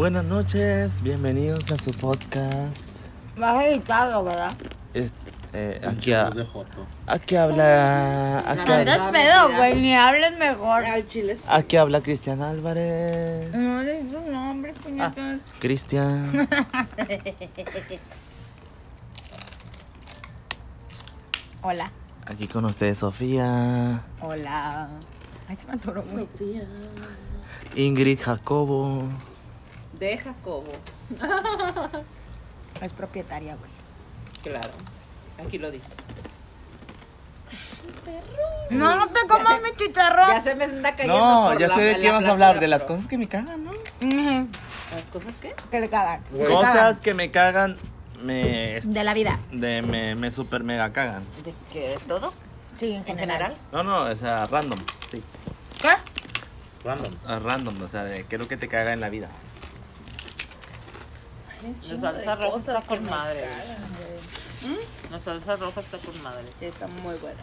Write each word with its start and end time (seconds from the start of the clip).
Buenas 0.00 0.24
noches, 0.24 1.02
bienvenidos 1.02 1.70
a 1.70 1.76
su 1.76 1.90
podcast. 1.90 2.86
Vas 3.36 3.54
a 3.54 3.66
editarlo, 3.66 4.24
¿verdad? 4.24 4.50
Es- 4.94 5.12
eh, 5.52 5.78
aquí, 5.86 6.14
Joto. 6.50 6.86
aquí 7.06 7.36
habla. 7.36 8.38
Aquí, 8.50 8.72
andas 8.72 9.12
pedo, 9.12 9.54
güey, 9.58 9.74
ni 9.78 9.94
hables 9.94 10.38
mejor. 10.38 10.86
Al 10.86 11.04
chile 11.04 11.36
sí. 11.36 11.46
aquí 11.50 11.76
habla 11.76 12.00
Cristian 12.00 12.40
Álvarez. 12.40 13.52
No 13.54 13.82
dices 13.82 14.06
su 14.10 14.32
nombre, 14.32 14.72
puñetas. 14.72 15.40
Cristian. 15.58 16.48
Hola. 21.60 21.92
Aquí 22.24 22.48
con 22.48 22.64
ustedes 22.64 22.96
Sofía. 22.96 24.02
Hola. 24.22 24.88
Ay, 25.46 25.56
se 25.56 25.66
me 25.66 25.74
atoró. 25.74 26.00
Sofía. 26.00 26.64
Ingrid 27.76 28.18
Jacobo. 28.18 29.04
De 30.00 30.18
Jacobo. 30.18 30.72
Es 32.80 32.92
propietaria, 32.92 33.54
güey. 33.56 33.70
Claro. 34.42 34.70
Aquí 35.46 35.58
lo 35.58 35.70
dice. 35.70 35.92
No, 38.70 38.96
no 38.96 39.06
te 39.08 39.20
comas 39.28 39.60
mi 39.62 39.70
chicharrón. 39.76 40.28
Ya 40.30 40.40
se 40.40 40.54
me 40.54 40.64
anda 40.64 40.92
cayendo. 40.94 41.18
No, 41.18 41.48
por 41.50 41.58
ya 41.60 41.68
la- 41.68 41.74
sé 41.74 41.80
de 41.82 41.92
la 41.94 41.98
qué 41.98 42.10
vas 42.10 42.16
a 42.16 42.18
plática, 42.20 42.32
hablar, 42.32 42.60
de 42.60 42.68
las 42.68 42.82
pero- 42.82 42.94
cosas 42.94 43.08
que 43.08 43.18
me 43.18 43.28
cagan, 43.28 43.64
¿no? 43.64 43.70
Ujú. 43.72 44.48
¿Las 44.94 45.02
cosas 45.12 45.34
qué? 45.40 45.54
Que 45.70 45.80
le 45.80 45.88
cagan. 45.88 46.22
Que 46.24 46.44
Cosas 46.44 46.72
cagan. 46.72 47.00
que 47.00 47.14
me 47.14 47.30
cagan, 47.30 47.76
me, 48.22 48.80
De 48.82 49.04
la 49.04 49.14
vida. 49.14 49.38
de, 49.52 49.82
me, 49.82 50.14
me 50.14 50.30
super 50.30 50.62
mega 50.64 50.92
cagan. 50.92 51.24
¿De 51.44 51.52
qué? 51.72 51.88
¿De 51.90 51.98
todo? 52.08 52.32
Sí, 52.76 52.90
en 52.92 52.96
¿En 52.98 53.04
general. 53.04 53.26
general? 53.38 53.54
No, 53.72 53.82
no, 53.82 54.04
o 54.10 54.16
sea, 54.16 54.46
random, 54.46 54.78
sí. 55.10 55.22
¿Qué? 55.82 55.90
Random. 56.84 57.12
Ah, 57.26 57.38
Random, 57.40 57.82
o 57.82 57.88
sea, 57.88 58.04
de 58.04 58.24
qué 58.24 58.36
es 58.36 58.40
lo 58.40 58.48
que 58.48 58.56
te 58.56 58.68
caga 58.68 58.92
en 58.92 59.00
la 59.00 59.10
vida. 59.10 59.28
La 61.88 61.98
salsa 62.00 62.34
roja 62.36 62.58
está 62.58 62.80
con 62.82 63.04
madre. 63.04 63.44
La 65.10 65.20
salsa 65.20 65.56
roja 65.56 65.80
está 65.80 65.98
con 65.98 66.22
madre. 66.22 66.44
Sí, 66.58 66.66
está 66.66 66.86
muy 66.86 67.14
buena. 67.16 67.40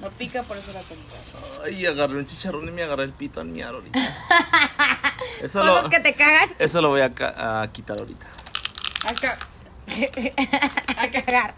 No 0.00 0.08
pica, 0.10 0.42
por 0.44 0.56
eso 0.56 0.72
la 0.72 0.80
compré. 0.80 1.76
Ay, 1.76 1.84
agarré 1.86 2.16
un 2.18 2.26
chicharrón 2.26 2.66
y 2.66 2.70
me 2.70 2.82
agarré 2.82 3.04
el 3.04 3.12
pito 3.12 3.40
al 3.40 3.48
miar 3.48 3.74
ahorita. 3.74 3.98
Eso 5.42 5.60
Cosas 5.60 5.84
lo, 5.84 5.90
que 5.90 6.00
te 6.00 6.14
cagan. 6.14 6.50
eso 6.58 6.80
lo 6.80 6.88
voy 6.88 7.02
a, 7.02 7.12
ca- 7.12 7.62
a 7.62 7.70
quitar 7.72 7.98
ahorita. 7.98 8.26
Acá. 9.06 9.38
A 10.98 11.10
cagar. 11.10 11.54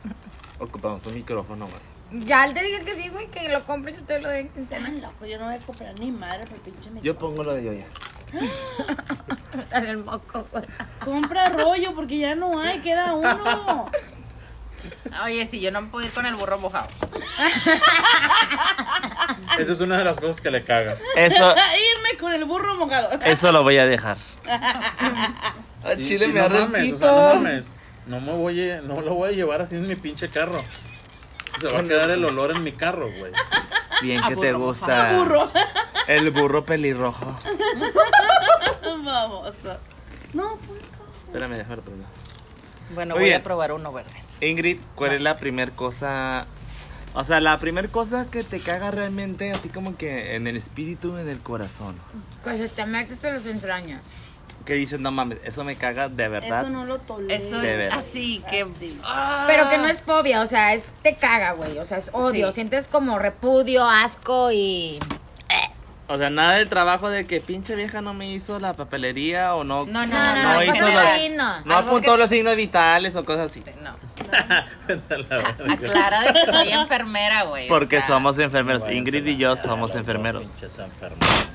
Ocupamos 0.59 1.05
un 1.07 1.15
micrófono, 1.15 1.67
güey. 1.69 2.25
Ya 2.27 2.53
te 2.53 2.63
dije 2.63 2.83
que 2.85 2.95
sí, 2.95 3.09
güey, 3.09 3.29
que 3.29 3.49
lo 3.49 3.65
compres 3.65 4.01
y 4.01 4.05
te 4.05 4.21
lo 4.21 4.29
den 4.29 4.49
quincena. 4.51 4.89
loco, 4.91 5.25
yo 5.27 5.39
no 5.39 5.47
voy 5.47 5.55
a 5.55 5.59
comprar 5.59 5.99
ni 6.01 6.11
madre 6.11 6.47
por 6.47 6.59
pinche 6.59 6.91
me 6.91 7.01
Yo 7.03 7.17
pongo 7.17 7.43
lo 7.45 7.55
de 7.55 7.65
Yoya. 7.65 7.87
En 9.73 9.87
el 9.87 9.99
moco, 9.99 10.47
güey. 10.51 10.65
Compra 11.05 11.51
rollo 11.51 11.95
porque 11.95 12.19
ya 12.19 12.35
no 12.35 12.59
hay, 12.61 12.81
queda 12.81 13.15
uno. 13.15 13.91
Oye, 15.25 15.47
si 15.47 15.61
yo 15.61 15.71
no 15.71 15.89
puedo 15.91 16.07
ir 16.07 16.13
con 16.13 16.27
el 16.27 16.35
burro 16.35 16.59
mojado. 16.59 16.89
Esa 19.59 19.73
es 19.73 19.81
una 19.81 19.99
de 19.99 20.05
las 20.05 20.17
cosas 20.19 20.41
que 20.41 20.51
le 20.51 20.65
caga. 20.65 20.97
Eso, 21.17 21.51
Irme 21.55 22.19
con 22.19 22.33
el 22.33 22.45
burro 22.45 22.75
mojado. 22.77 23.11
eso 23.25 23.53
lo 23.53 23.63
voy 23.63 23.79
a 23.79 23.87
dejar. 23.87 24.17
A 25.85 25.95
Y- 25.95 26.05
Chile 26.05 26.27
y 26.27 26.33
me 26.33 26.41
no 26.41 26.47
agarré 26.47 26.65
el 26.65 26.69
mames, 26.71 26.83
o 26.83 26.95
pito. 26.95 26.99
sea, 26.99 27.13
no 27.13 27.35
mames. 27.41 27.77
No 28.07 28.21
me 28.21 28.33
voy 28.33 28.71
a, 28.71 28.81
no 28.83 29.01
lo 29.01 29.15
voy 29.15 29.29
a 29.31 29.33
llevar 29.33 29.61
así 29.63 29.77
en 29.77 29.87
mi 29.87 29.95
pinche 29.97 30.29
carro. 30.29 30.63
Se 31.61 31.69
va 31.69 31.81
a 31.81 31.85
quedar 31.85 32.11
el 32.11 32.25
olor 32.25 32.51
en 32.51 32.65
mi 32.65 32.73
carro, 32.73 33.11
güey. 33.17 33.33
Bien 34.03 34.23
A 34.23 34.29
que 34.29 34.37
te 34.37 34.53
burro 34.53 34.67
gusta. 34.67 35.17
Burro. 35.17 35.51
El 36.09 36.31
burro 36.31 36.65
pelirrojo. 36.65 37.39
Vamos. 39.05 39.55
No, 40.35 40.57
pues. 40.67 40.81
Espérame, 41.27 41.53
déjame 41.57 41.83
probar. 41.83 42.07
Bueno, 42.95 43.15
Muy 43.15 43.23
voy 43.23 43.29
bien. 43.31 43.41
a 43.41 43.45
probar 43.45 43.73
uno 43.73 43.93
verde. 43.93 44.11
Ingrid, 44.41 44.79
¿cuál 44.95 45.13
es 45.15 45.21
la 45.23 45.37
primer 45.37 45.73
cosa? 45.73 46.47
O 47.15 47.25
sea, 47.25 47.41
la 47.41 47.59
primer 47.59 47.91
cosa 47.91 48.27
que 48.31 48.43
te 48.43 48.59
caga 48.61 48.91
realmente, 48.91 49.53
así 49.53 49.69
como 49.69 49.97
que 49.97 50.35
en 50.35 50.47
el 50.47 50.57
espíritu, 50.57 51.17
en 51.19 51.29
el 51.29 51.39
corazón. 51.41 51.97
Que 52.43 52.57
se 52.57 52.69
te 52.69 52.85
metes 52.87 53.23
en 53.25 53.35
las 53.35 53.47
entrañas. 53.47 54.05
Que 54.65 54.75
dices, 54.75 55.01
no 55.01 55.11
mames, 55.11 55.39
eso 55.45 55.65
me 55.65 55.77
caga 55.77 56.09
de 56.09 56.29
verdad. 56.29 56.61
Eso 56.63 56.71
no 56.71 56.85
lo 56.85 56.99
tolero. 56.99 57.43
Eso 57.45 57.59
De 57.61 57.77
veras. 57.77 57.99
así 57.99 58.43
que. 58.51 58.63
Así. 58.63 58.99
Ah. 59.03 59.45
Pero 59.49 59.69
que 59.69 59.79
no 59.79 59.89
es 59.89 60.03
fobia, 60.03 60.41
o 60.43 60.47
sea, 60.47 60.73
es 60.75 60.87
te 61.03 61.17
caga, 61.17 61.53
güey. 61.53 61.79
O 61.79 61.85
sea, 61.85 61.99
es 61.99 62.11
odio. 62.13 62.49
Sí. 62.49 62.55
Sientes 62.57 62.87
como 62.89 63.19
repudio, 63.19 63.85
asco 63.89 64.53
y. 64.53 64.99
O 66.09 66.19
sea, 66.19 66.29
nada 66.29 66.57
del 66.57 66.69
trabajo 66.69 67.09
de 67.09 67.27
que 67.27 67.41
pinche 67.41 67.75
vieja 67.75 68.03
no 68.03 68.13
me 68.13 68.31
hizo 68.31 68.59
la 68.59 68.75
papelería 68.75 69.55
o 69.55 69.65
no. 69.65 69.87
No, 69.87 70.05
no, 70.05 70.13
No, 70.13 70.25
no, 70.25 70.35
no, 70.35 70.43
no, 70.43 70.55
no 70.55 70.63
hizo 70.65 70.87
así, 70.87 71.29
no. 71.31 71.61
No 71.65 71.75
apuntó 71.77 72.13
que- 72.13 72.19
los 72.19 72.29
signos 72.29 72.55
vitales 72.55 73.17
o 73.17 73.25
cosas 73.25 73.51
así. 73.51 73.63
No. 73.83 73.97
La 75.29 75.37
verga. 75.39 75.57
Aclara 75.73 76.21
de 76.25 76.33
que 76.33 76.53
soy 76.53 76.69
enfermera, 76.71 77.45
güey. 77.45 77.67
o 77.67 77.69
Porque 77.69 77.99
sea, 77.99 78.09
somos 78.09 78.39
enfermeros. 78.39 78.83
Ingrid 78.91 79.25
y 79.27 79.33
la 79.33 79.39
yo 79.39 79.57
somos 79.57 79.95
enfermeros. 79.97 80.47
pinches 80.47 80.79
enfermeros. 80.81 81.47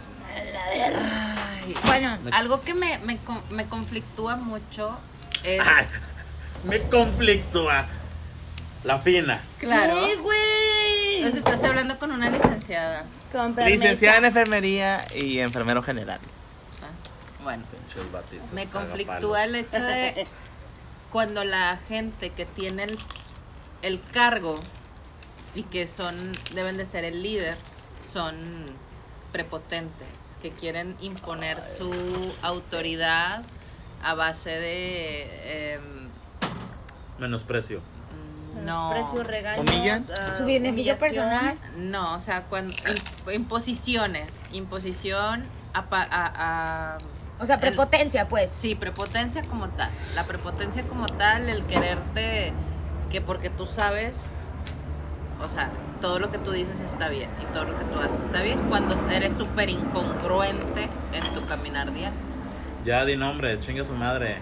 Bueno, 1.87 2.17
Algo 2.33 2.61
que 2.61 2.73
me, 2.73 2.97
me, 2.99 3.17
con- 3.17 3.43
me 3.49 3.65
conflictúa 3.65 4.35
mucho 4.35 4.97
es. 5.43 5.61
Ay, 5.65 5.85
me 6.63 6.79
conflictúa. 6.83 7.85
La 8.83 8.99
fina. 8.99 9.41
Claro. 9.59 9.97
¡Ay, 10.05 10.15
güey! 10.17 11.15
Entonces 11.17 11.39
estás 11.39 11.63
hablando 11.63 11.97
con 11.99 12.11
una 12.11 12.29
licenciada. 12.29 13.03
Con. 13.31 13.55
Licenciada 13.55 14.17
en 14.17 14.25
enfermería 14.25 15.03
y 15.15 15.39
enfermero 15.39 15.81
general. 15.81 16.19
Ah, 16.83 17.43
Bueno, 17.43 17.63
me 18.53 18.67
conflictúa 18.67 19.43
el 19.45 19.55
hecho 19.55 19.81
de 19.81 20.27
cuando 21.11 21.43
la 21.43 21.79
gente 21.87 22.29
que 22.29 22.45
tiene 22.45 22.83
el, 22.83 22.97
el 23.81 24.01
cargo 24.13 24.55
y 25.55 25.63
que 25.63 25.87
son 25.87 26.15
deben 26.53 26.77
de 26.77 26.85
ser 26.85 27.03
el 27.03 27.23
líder 27.23 27.57
son 28.07 28.35
prepotentes 29.31 30.07
que 30.41 30.51
quieren 30.51 30.95
imponer 31.01 31.59
su 31.77 31.91
autoridad 32.41 33.43
a 34.03 34.13
base 34.13 34.49
de 34.51 35.79
palos. 35.79 36.07
Menosprecio. 37.19 37.81
no 38.63 38.89
Precio, 38.91 39.23
regaños. 39.23 39.65
¿Humillan? 39.69 40.05
ah, 40.19 40.33
su 40.37 40.45
beneficio 40.45 40.97
personal. 40.97 41.57
no 41.77 42.15
o 42.15 42.19
sea 42.19 42.43
cuando 42.43 42.73
imp- 42.73 43.33
imposiciones 43.35 44.31
imposición 44.51 45.43
a, 45.73 45.85
pa- 45.85 46.07
a- 46.09 46.95
a- 46.95 46.97
O 47.39 47.45
sea, 47.45 47.55
el- 47.55 47.61
prepotencia, 47.61 48.27
pues. 48.27 48.49
Sí, 48.51 48.73
prepotencia 48.75 49.43
como 49.43 49.67
tal. 49.69 49.89
La 50.15 50.23
prepotencia 50.23 50.83
como 50.83 51.05
tal, 51.07 51.49
el 51.49 51.63
quererte 51.65 52.51
que 53.11 53.21
porque 53.21 53.49
tú 53.51 53.67
sabes, 53.67 54.15
o 55.43 55.49
sea, 55.49 55.69
todo 56.01 56.19
lo 56.19 56.31
que 56.31 56.37
tú 56.37 56.51
dices 56.51 56.79
está 56.81 57.09
bien 57.09 57.29
y 57.41 57.45
todo 57.53 57.65
lo 57.65 57.77
que 57.77 57.85
tú 57.85 57.99
haces 57.99 58.21
está 58.25 58.41
bien 58.41 58.59
cuando 58.69 58.95
eres 59.09 59.33
súper 59.33 59.69
incongruente 59.69 60.89
en 61.13 61.33
tu 61.33 61.45
caminar 61.47 61.91
diario. 61.93 62.17
Ya 62.85 63.05
di 63.05 63.17
nombre, 63.17 63.59
chinga 63.59 63.83
su 63.83 63.93
madre. 63.93 64.37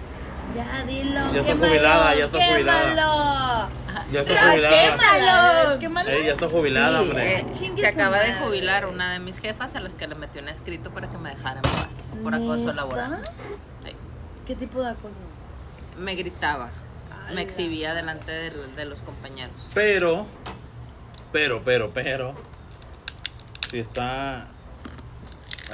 Ya 0.56 0.84
dilo. 0.86 1.34
Ya 1.34 1.42
está 1.42 1.56
jubilada, 1.68 2.16
ya 2.16 2.26
está 2.26 2.38
jubilada. 2.46 3.70
Ya 4.12 4.22
está 4.22 4.36
jubilada. 4.52 4.70
quémalo. 4.80 5.80
Quémalo. 5.80 6.10
Ey, 6.12 6.26
ya 6.26 6.34
está 6.34 6.48
jubilada, 6.48 7.00
Sí, 7.00 7.04
hombre. 7.04 7.40
eh, 7.40 7.46
Chingue 7.52 7.82
se 7.82 7.88
acaba 7.88 8.20
de 8.20 8.34
jubilar 8.36 8.86
una 8.86 9.14
de 9.14 9.20
mis 9.20 9.40
jefas 9.40 9.76
a 9.76 9.80
las 9.80 9.96
que 9.96 10.08
le 10.08 10.16
metió 10.16 10.42
un 10.42 10.48
escrito 10.50 10.92
para 10.92 11.10
que 11.10 11.18
me 11.18 11.30
dejara 11.32 11.62
en 11.64 11.72
paz 11.72 12.16
por 12.22 12.36
acoso 12.36 12.66
¿Neta? 12.68 12.74
laboral. 12.74 13.22
Sí. 13.84 13.92
¿Qué 14.46 14.56
tipo 14.56 14.82
de 14.82 14.90
acoso? 14.92 15.18
Me 15.98 16.14
gritaba, 16.16 16.70
Ala. 17.26 17.34
me 17.34 17.42
exhibía 17.42 17.96
delante 17.96 18.32
de, 18.32 18.52
de 18.52 18.86
los 18.86 19.02
compañeros. 19.02 19.56
Pero, 19.74 20.28
pero, 21.36 21.62
pero, 21.66 21.92
pero, 21.94 22.34
si 23.70 23.80
está 23.80 24.48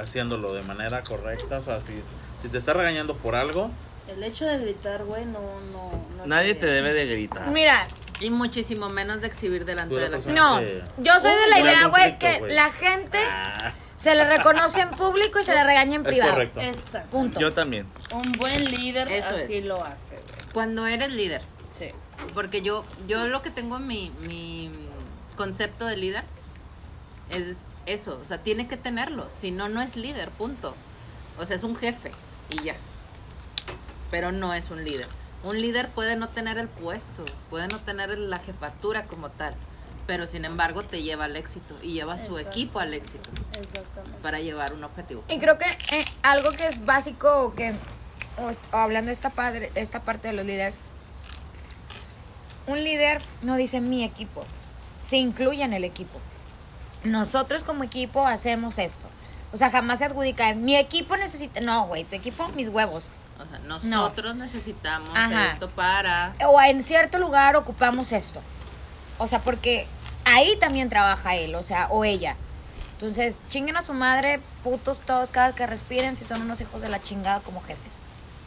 haciéndolo 0.00 0.52
de 0.54 0.62
manera 0.62 1.04
correcta, 1.04 1.58
o 1.58 1.62
sea, 1.62 1.78
si, 1.78 2.02
si 2.42 2.48
te 2.48 2.58
está 2.58 2.72
regañando 2.72 3.14
por 3.14 3.36
algo, 3.36 3.70
El 4.12 4.24
hecho 4.24 4.44
de 4.44 4.58
gritar, 4.58 5.04
güey, 5.04 5.24
no, 5.24 5.38
no, 5.70 5.92
no. 6.18 6.26
Nadie 6.26 6.56
te 6.56 6.66
debe 6.66 6.92
de 6.92 7.06
gritar. 7.06 7.46
Mira, 7.46 7.86
Y 8.18 8.30
muchísimo 8.30 8.88
menos 8.88 9.20
de 9.20 9.28
exhibir 9.28 9.64
delante 9.64 9.94
de 9.94 10.08
la 10.08 10.16
gente. 10.16 10.32
no. 10.32 10.60
Yo 10.98 11.20
soy 11.20 11.32
de 11.32 11.48
la 11.48 11.60
idea, 11.60 11.86
güey, 11.86 12.18
que 12.18 12.40
güey. 12.40 12.54
la 12.54 12.70
gente 12.72 13.18
ah, 13.24 13.72
se 13.96 14.16
le 14.16 14.28
reconoce 14.28 14.80
en 14.80 14.90
público 14.90 15.38
y 15.38 15.44
se 15.44 15.54
le 15.54 15.62
regaña 15.62 15.94
en 15.94 16.00
es 16.00 16.08
privado. 16.08 16.32
correcto. 16.32 16.60
Exacto. 16.60 17.08
Punto. 17.10 17.38
Yo 17.38 17.52
también. 17.52 17.86
Un 18.12 18.32
buen 18.32 18.64
líder 18.64 19.08
Eso 19.12 19.36
así 19.36 19.60
lo 19.60 19.84
hace, 19.84 20.16
güey. 20.16 20.52
Cuando 20.52 20.88
eres 20.88 21.12
líder, 21.12 21.40
Sí. 21.70 21.86
porque 22.34 22.62
yo, 22.62 22.84
yo 23.06 23.28
lo 23.28 23.42
que 23.42 23.50
tengo 23.50 23.76
en 23.76 23.86
mi, 23.86 24.10
mi 24.26 24.81
concepto 25.36 25.86
de 25.86 25.96
líder 25.96 26.24
es 27.30 27.56
eso, 27.86 28.18
o 28.20 28.24
sea, 28.24 28.38
tiene 28.38 28.68
que 28.68 28.76
tenerlo, 28.76 29.28
si 29.30 29.50
no, 29.50 29.68
no 29.68 29.80
es 29.82 29.96
líder, 29.96 30.30
punto. 30.30 30.74
O 31.38 31.44
sea, 31.44 31.56
es 31.56 31.64
un 31.64 31.76
jefe 31.76 32.12
y 32.50 32.62
ya, 32.62 32.76
pero 34.10 34.32
no 34.32 34.54
es 34.54 34.70
un 34.70 34.84
líder. 34.84 35.06
Un 35.44 35.58
líder 35.58 35.88
puede 35.88 36.14
no 36.14 36.28
tener 36.28 36.58
el 36.58 36.68
puesto, 36.68 37.24
puede 37.50 37.66
no 37.66 37.78
tener 37.78 38.16
la 38.16 38.38
jefatura 38.38 39.04
como 39.04 39.30
tal, 39.30 39.54
pero 40.06 40.26
sin 40.26 40.44
embargo 40.44 40.82
te 40.82 41.02
lleva 41.02 41.24
al 41.24 41.36
éxito 41.36 41.76
y 41.82 41.94
lleva 41.94 42.14
a 42.14 42.18
su 42.18 42.38
equipo 42.38 42.78
al 42.78 42.94
éxito 42.94 43.30
Exactamente. 43.58 44.20
para 44.22 44.40
llevar 44.40 44.72
un 44.72 44.84
objetivo. 44.84 45.24
Y 45.28 45.38
creo 45.38 45.58
que 45.58 45.64
eh, 45.64 46.04
algo 46.22 46.52
que 46.52 46.68
es 46.68 46.84
básico 46.84 47.28
o 47.42 47.54
que 47.54 47.74
o 48.38 48.76
hablando 48.76 49.08
de 49.08 49.14
esta, 49.14 49.30
padre, 49.30 49.70
esta 49.74 50.00
parte 50.00 50.28
de 50.28 50.34
los 50.34 50.46
líderes, 50.46 50.76
un 52.66 52.82
líder 52.82 53.20
no 53.42 53.56
dice 53.56 53.80
mi 53.80 54.04
equipo, 54.04 54.44
se 55.12 55.18
incluye 55.18 55.62
en 55.62 55.74
el 55.74 55.84
equipo. 55.84 56.18
Nosotros 57.04 57.64
como 57.64 57.84
equipo 57.84 58.26
hacemos 58.26 58.78
esto. 58.78 59.04
O 59.52 59.58
sea, 59.58 59.68
jamás 59.68 59.98
se 59.98 60.06
adjudica, 60.06 60.54
mi 60.54 60.74
equipo 60.74 61.18
necesita, 61.18 61.60
no, 61.60 61.86
güey, 61.86 62.04
tu 62.04 62.16
equipo, 62.16 62.48
mis 62.56 62.70
huevos. 62.70 63.04
O 63.38 63.44
sea, 63.44 63.58
nosotros 63.58 64.36
necesitamos 64.36 65.10
Ajá. 65.14 65.48
esto 65.48 65.68
para... 65.68 66.34
O 66.48 66.58
en 66.62 66.82
cierto 66.82 67.18
lugar 67.18 67.56
ocupamos 67.56 68.10
esto. 68.10 68.40
O 69.18 69.28
sea, 69.28 69.40
porque 69.40 69.86
ahí 70.24 70.56
también 70.58 70.88
trabaja 70.88 71.36
él, 71.36 71.56
o 71.56 71.62
sea, 71.62 71.88
o 71.90 72.06
ella. 72.06 72.34
Entonces, 72.94 73.36
chinguen 73.50 73.76
a 73.76 73.82
su 73.82 73.92
madre, 73.92 74.40
putos 74.64 75.00
todos, 75.00 75.28
cada 75.30 75.54
que 75.54 75.66
respiren, 75.66 76.16
si 76.16 76.24
son 76.24 76.40
unos 76.40 76.58
hijos 76.62 76.80
de 76.80 76.88
la 76.88 77.02
chingada 77.02 77.40
como 77.40 77.60
jefes. 77.60 77.92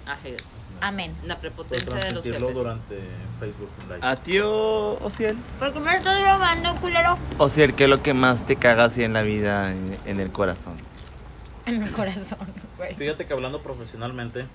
Así 0.07 0.29
es. 0.29 0.41
Amén. 0.81 1.15
La 1.23 1.39
prepotencia 1.39 1.93
de 1.95 2.11
los 2.13 2.23
jefes. 2.23 2.53
durante 2.53 2.99
Facebook 3.39 3.69
Live. 3.89 3.99
A 4.01 4.15
tío 4.15 4.93
Ociel. 5.03 5.37
¿Por 5.59 5.73
qué 5.73 5.79
me 5.79 5.95
estás 5.95 6.21
robando, 6.21 6.75
culero? 6.81 7.17
Ociel, 7.37 7.73
¿qué 7.73 7.85
es 7.85 7.89
lo 7.89 8.01
que 8.01 8.13
más 8.13 8.45
te 8.45 8.55
caga 8.55 8.85
así 8.85 9.03
en 9.03 9.13
la 9.13 9.21
vida, 9.21 9.71
en, 9.71 9.97
en 10.05 10.19
el 10.19 10.31
corazón? 10.31 10.75
En 11.65 11.83
mi 11.83 11.89
corazón, 11.89 12.37
güey. 12.77 12.93
Fíjate 12.95 13.25
que 13.25 13.33
hablando 13.33 13.61
profesionalmente, 13.63 14.45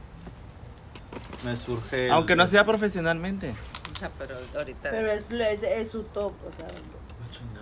me 1.45 1.57
surge. 1.57 2.07
el- 2.07 2.13
Aunque 2.13 2.37
no 2.37 2.47
sea 2.47 2.65
profesionalmente. 2.65 3.53
O 3.93 3.99
sea, 3.99 4.11
pero 4.19 4.37
ahorita... 4.55 4.91
Pero 4.91 5.09
es, 5.11 5.29
es, 5.31 5.63
es 5.63 5.91
su 5.91 6.05
top, 6.05 6.33
o 6.47 6.53
sea. 6.57 6.69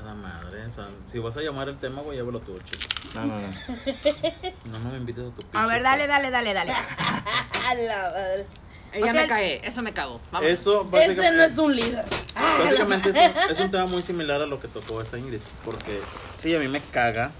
Chingada 0.08 0.14
madre. 0.14 0.66
O 0.66 0.72
sea, 0.72 0.88
si 1.10 1.18
vas 1.18 1.36
a 1.36 1.40
llamar 1.42 1.68
el 1.68 1.78
tema, 1.78 2.02
güey, 2.02 2.16
llévalo 2.16 2.40
tú, 2.40 2.58
chico. 2.60 2.82
No, 3.14 3.26
no, 3.26 3.40
no. 3.40 4.78
No, 4.78 4.90
me 4.90 4.98
invites 4.98 5.24
a 5.24 5.30
tu 5.30 5.58
A 5.58 5.66
ver, 5.66 5.82
dale, 5.82 6.06
dale, 6.06 6.30
dale, 6.30 6.54
dale. 6.54 6.72
A 7.66 7.74
la 7.74 8.10
madre. 8.10 8.46
Eh, 8.92 9.00
ya 9.00 9.06
o 9.06 9.12
sea, 9.12 9.22
me 9.22 9.28
cagué, 9.28 9.60
eso 9.66 9.82
me 9.82 9.92
cago. 9.92 10.20
Vamos. 10.32 10.48
Eso, 10.48 10.88
Ese 10.94 11.30
no 11.32 11.42
es 11.42 11.58
un 11.58 11.76
líder. 11.76 12.06
básicamente 12.58 13.10
es, 13.10 13.16
un, 13.16 13.50
es 13.50 13.60
un 13.60 13.70
tema 13.70 13.86
muy 13.86 14.00
similar 14.00 14.40
a 14.40 14.46
lo 14.46 14.60
que 14.60 14.68
tocó 14.68 15.02
esta 15.02 15.18
Ingrid. 15.18 15.40
Porque, 15.64 16.00
sí, 16.34 16.54
a 16.54 16.58
mí 16.58 16.68
me 16.68 16.80
caga 16.80 17.30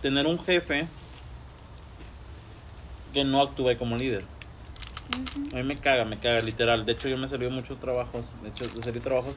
tener 0.00 0.26
un 0.26 0.42
jefe 0.42 0.88
que 3.12 3.24
no 3.24 3.42
actúe 3.42 3.76
como 3.76 3.96
líder. 3.96 4.24
A 5.52 5.56
mí 5.56 5.62
me 5.62 5.76
caga, 5.76 6.04
me 6.04 6.18
caga, 6.18 6.40
literal. 6.40 6.84
De 6.84 6.92
hecho, 6.92 7.08
yo 7.08 7.16
me 7.16 7.28
salió 7.28 7.50
muchos 7.50 7.78
trabajos. 7.80 8.32
De 8.42 8.48
hecho, 8.48 8.64
salí 8.82 9.00
trabajos 9.00 9.36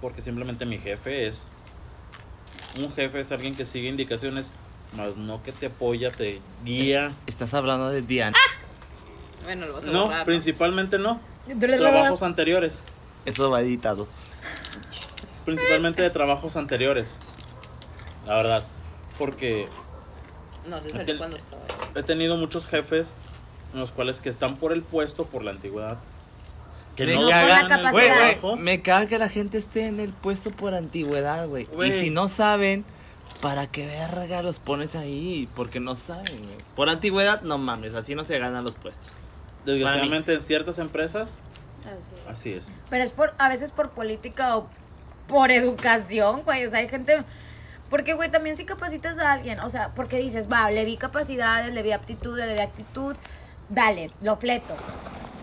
porque 0.00 0.20
simplemente 0.20 0.66
mi 0.66 0.78
jefe 0.78 1.26
es. 1.26 1.46
Un 2.78 2.92
jefe 2.92 3.20
es 3.20 3.30
alguien 3.32 3.54
que 3.54 3.64
sigue 3.64 3.88
indicaciones, 3.88 4.50
más 4.96 5.16
no 5.16 5.42
que 5.42 5.52
te 5.52 5.66
apoya, 5.66 6.10
te 6.10 6.40
guía. 6.64 7.12
Estás 7.26 7.54
hablando 7.54 7.88
de 7.90 8.02
Diana. 8.02 8.36
Bueno, 9.44 9.66
lo 9.66 9.74
vas 9.74 9.84
a 9.84 9.86
No, 9.88 10.04
borrar, 10.06 10.24
principalmente 10.24 10.98
no. 10.98 11.20
Trabajos 11.60 12.22
anteriores. 12.22 12.82
Eso 13.26 13.50
va 13.50 13.60
editado. 13.60 14.08
Principalmente 15.44 16.02
de 16.02 16.10
trabajos 16.10 16.56
anteriores. 16.56 17.18
La 18.26 18.36
verdad. 18.36 18.64
Porque 19.18 19.68
No, 20.66 20.82
se 20.82 20.90
salió 20.90 21.18
cuando 21.18 21.36
estaba. 21.36 21.62
he 21.94 22.02
tenido 22.02 22.36
muchos 22.36 22.66
jefes 22.66 23.12
en 23.74 23.80
los 23.80 23.92
cuales 23.92 24.20
que 24.20 24.28
están 24.30 24.56
por 24.56 24.72
el 24.72 24.82
puesto, 24.82 25.26
por 25.26 25.44
la 25.44 25.50
antigüedad. 25.50 25.98
Que 26.96 27.06
Me 27.06 27.16
no 27.16 27.28
caga- 27.28 27.90
Güey, 27.90 28.08
güey, 28.40 28.56
me 28.56 28.80
caga 28.80 29.06
que 29.06 29.18
la 29.18 29.28
gente 29.28 29.58
esté 29.58 29.86
en 29.88 29.98
el 30.00 30.12
puesto 30.12 30.50
por 30.50 30.74
antigüedad, 30.74 31.48
güey. 31.48 31.66
Y 31.84 31.90
si 31.92 32.10
no 32.10 32.28
saben, 32.28 32.84
¿para 33.40 33.66
qué 33.66 33.84
verga 33.86 34.42
los 34.42 34.60
pones 34.60 34.94
ahí? 34.94 35.48
Porque 35.56 35.80
no 35.80 35.96
saben, 35.96 36.38
güey. 36.44 36.56
Por 36.76 36.88
antigüedad, 36.88 37.42
no 37.42 37.58
mames, 37.58 37.94
así 37.94 38.14
no 38.14 38.22
se 38.22 38.38
ganan 38.38 38.62
los 38.62 38.76
puestos. 38.76 39.08
Desgraciadamente 39.66 40.34
en 40.34 40.40
ciertas 40.40 40.78
empresas, 40.78 41.40
Así 41.84 42.14
es. 42.14 42.30
así 42.30 42.52
es. 42.52 42.72
Pero 42.90 43.02
es 43.02 43.10
por, 43.12 43.34
a 43.38 43.48
veces 43.48 43.72
por 43.72 43.90
política 43.90 44.56
o 44.56 44.68
por 45.26 45.50
educación, 45.50 46.42
güey. 46.42 46.64
O 46.64 46.70
sea, 46.70 46.78
hay 46.80 46.88
gente. 46.88 47.22
Porque, 47.90 48.14
güey, 48.14 48.30
también 48.30 48.56
si 48.56 48.64
capacitas 48.64 49.18
a 49.18 49.32
alguien, 49.32 49.58
o 49.60 49.70
sea, 49.70 49.90
porque 49.96 50.18
dices, 50.18 50.50
va, 50.50 50.70
le 50.70 50.84
vi 50.84 50.96
capacidades, 50.96 51.72
le 51.74 51.82
vi 51.82 51.92
aptitudes, 51.92 52.46
le 52.46 52.54
vi 52.54 52.60
actitud, 52.60 53.14
dale, 53.68 54.10
lo 54.22 54.36
fleto. 54.36 54.74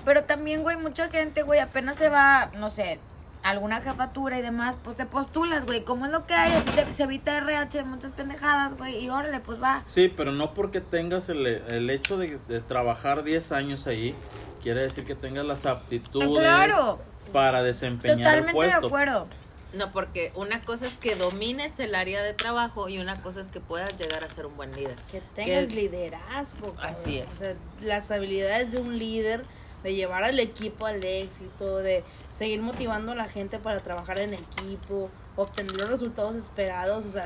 Pero 0.06 0.24
también, 0.24 0.64
güey, 0.64 0.78
mucha 0.78 1.10
gente, 1.10 1.44
güey, 1.44 1.60
apenas 1.60 1.98
se 1.98 2.10
va, 2.10 2.50
no 2.58 2.70
sé, 2.70 3.00
alguna 3.44 3.82
jefatura 3.82 4.38
y 4.40 4.42
demás, 4.42 4.76
pues 4.84 4.96
te 4.96 5.06
postulas, 5.06 5.66
güey. 5.66 5.84
¿Cómo 5.84 6.06
es 6.06 6.12
lo 6.12 6.26
que 6.26 6.34
hay? 6.34 6.52
Te- 6.76 6.92
se 6.94 7.04
evita 7.04 7.36
RH, 7.38 7.84
muchas 7.84 8.12
pendejadas, 8.12 8.76
güey, 8.78 8.98
y 9.04 9.10
órale, 9.10 9.40
pues 9.40 9.62
va. 9.62 9.84
Sí, 9.86 10.12
pero 10.16 10.32
no 10.32 10.54
porque 10.54 10.82
tengas 10.82 11.30
el, 11.30 11.46
el 11.46 11.90
hecho 11.90 12.18
de, 12.18 12.40
de 12.48 12.62
trabajar 12.62 13.24
10 13.24 13.52
años 13.52 13.86
ahí, 13.88 14.16
quiere 14.64 14.82
decir 14.82 15.06
que 15.06 15.16
tengas 15.16 15.46
las 15.46 15.66
aptitudes 15.66 16.40
Claro. 16.40 17.00
para 17.32 17.62
desempeñar 17.64 18.18
el 18.36 18.46
Totalmente 18.46 18.48
de 18.48 18.54
puesto. 18.72 18.88
acuerdo. 18.88 19.28
No, 19.74 19.92
porque 19.94 20.34
una 20.36 20.62
cosa 20.66 20.86
es 20.86 20.94
que 20.96 21.16
domines 21.16 21.80
el 21.80 21.96
área 21.96 22.22
de 22.22 22.34
trabajo 22.34 22.90
y 22.90 23.00
una 23.00 23.16
cosa 23.22 23.40
es 23.40 23.48
que 23.48 23.62
puedas 23.62 23.98
llegar 23.98 24.22
a 24.24 24.30
ser 24.30 24.46
un 24.46 24.58
buen 24.58 24.74
líder. 24.76 24.96
Que 25.12 25.22
tengas 25.34 25.68
Que- 25.68 25.76
liderazgo. 25.76 26.74
cabrón. 26.76 26.94
Así 26.96 27.20
es. 27.20 27.28
O 27.32 27.36
sea, 27.36 27.56
las 27.82 28.12
habilidades 28.12 28.74
de 28.74 28.80
un 28.82 29.00
líder, 29.00 29.46
de 29.84 29.96
llevar 29.96 30.24
al 30.26 30.40
equipo 30.40 30.86
al 30.88 31.04
éxito, 31.06 31.78
de 31.78 32.04
seguir 32.38 32.62
motivando 32.62 33.14
a 33.14 33.16
la 33.16 33.30
gente 33.30 33.60
para 33.60 33.80
trabajar 33.80 34.20
en 34.20 34.34
equipo, 34.34 35.10
obtener 35.38 35.72
los 35.78 35.90
resultados 35.90 36.36
esperados. 36.36 37.06
O 37.06 37.12
sea, 37.12 37.26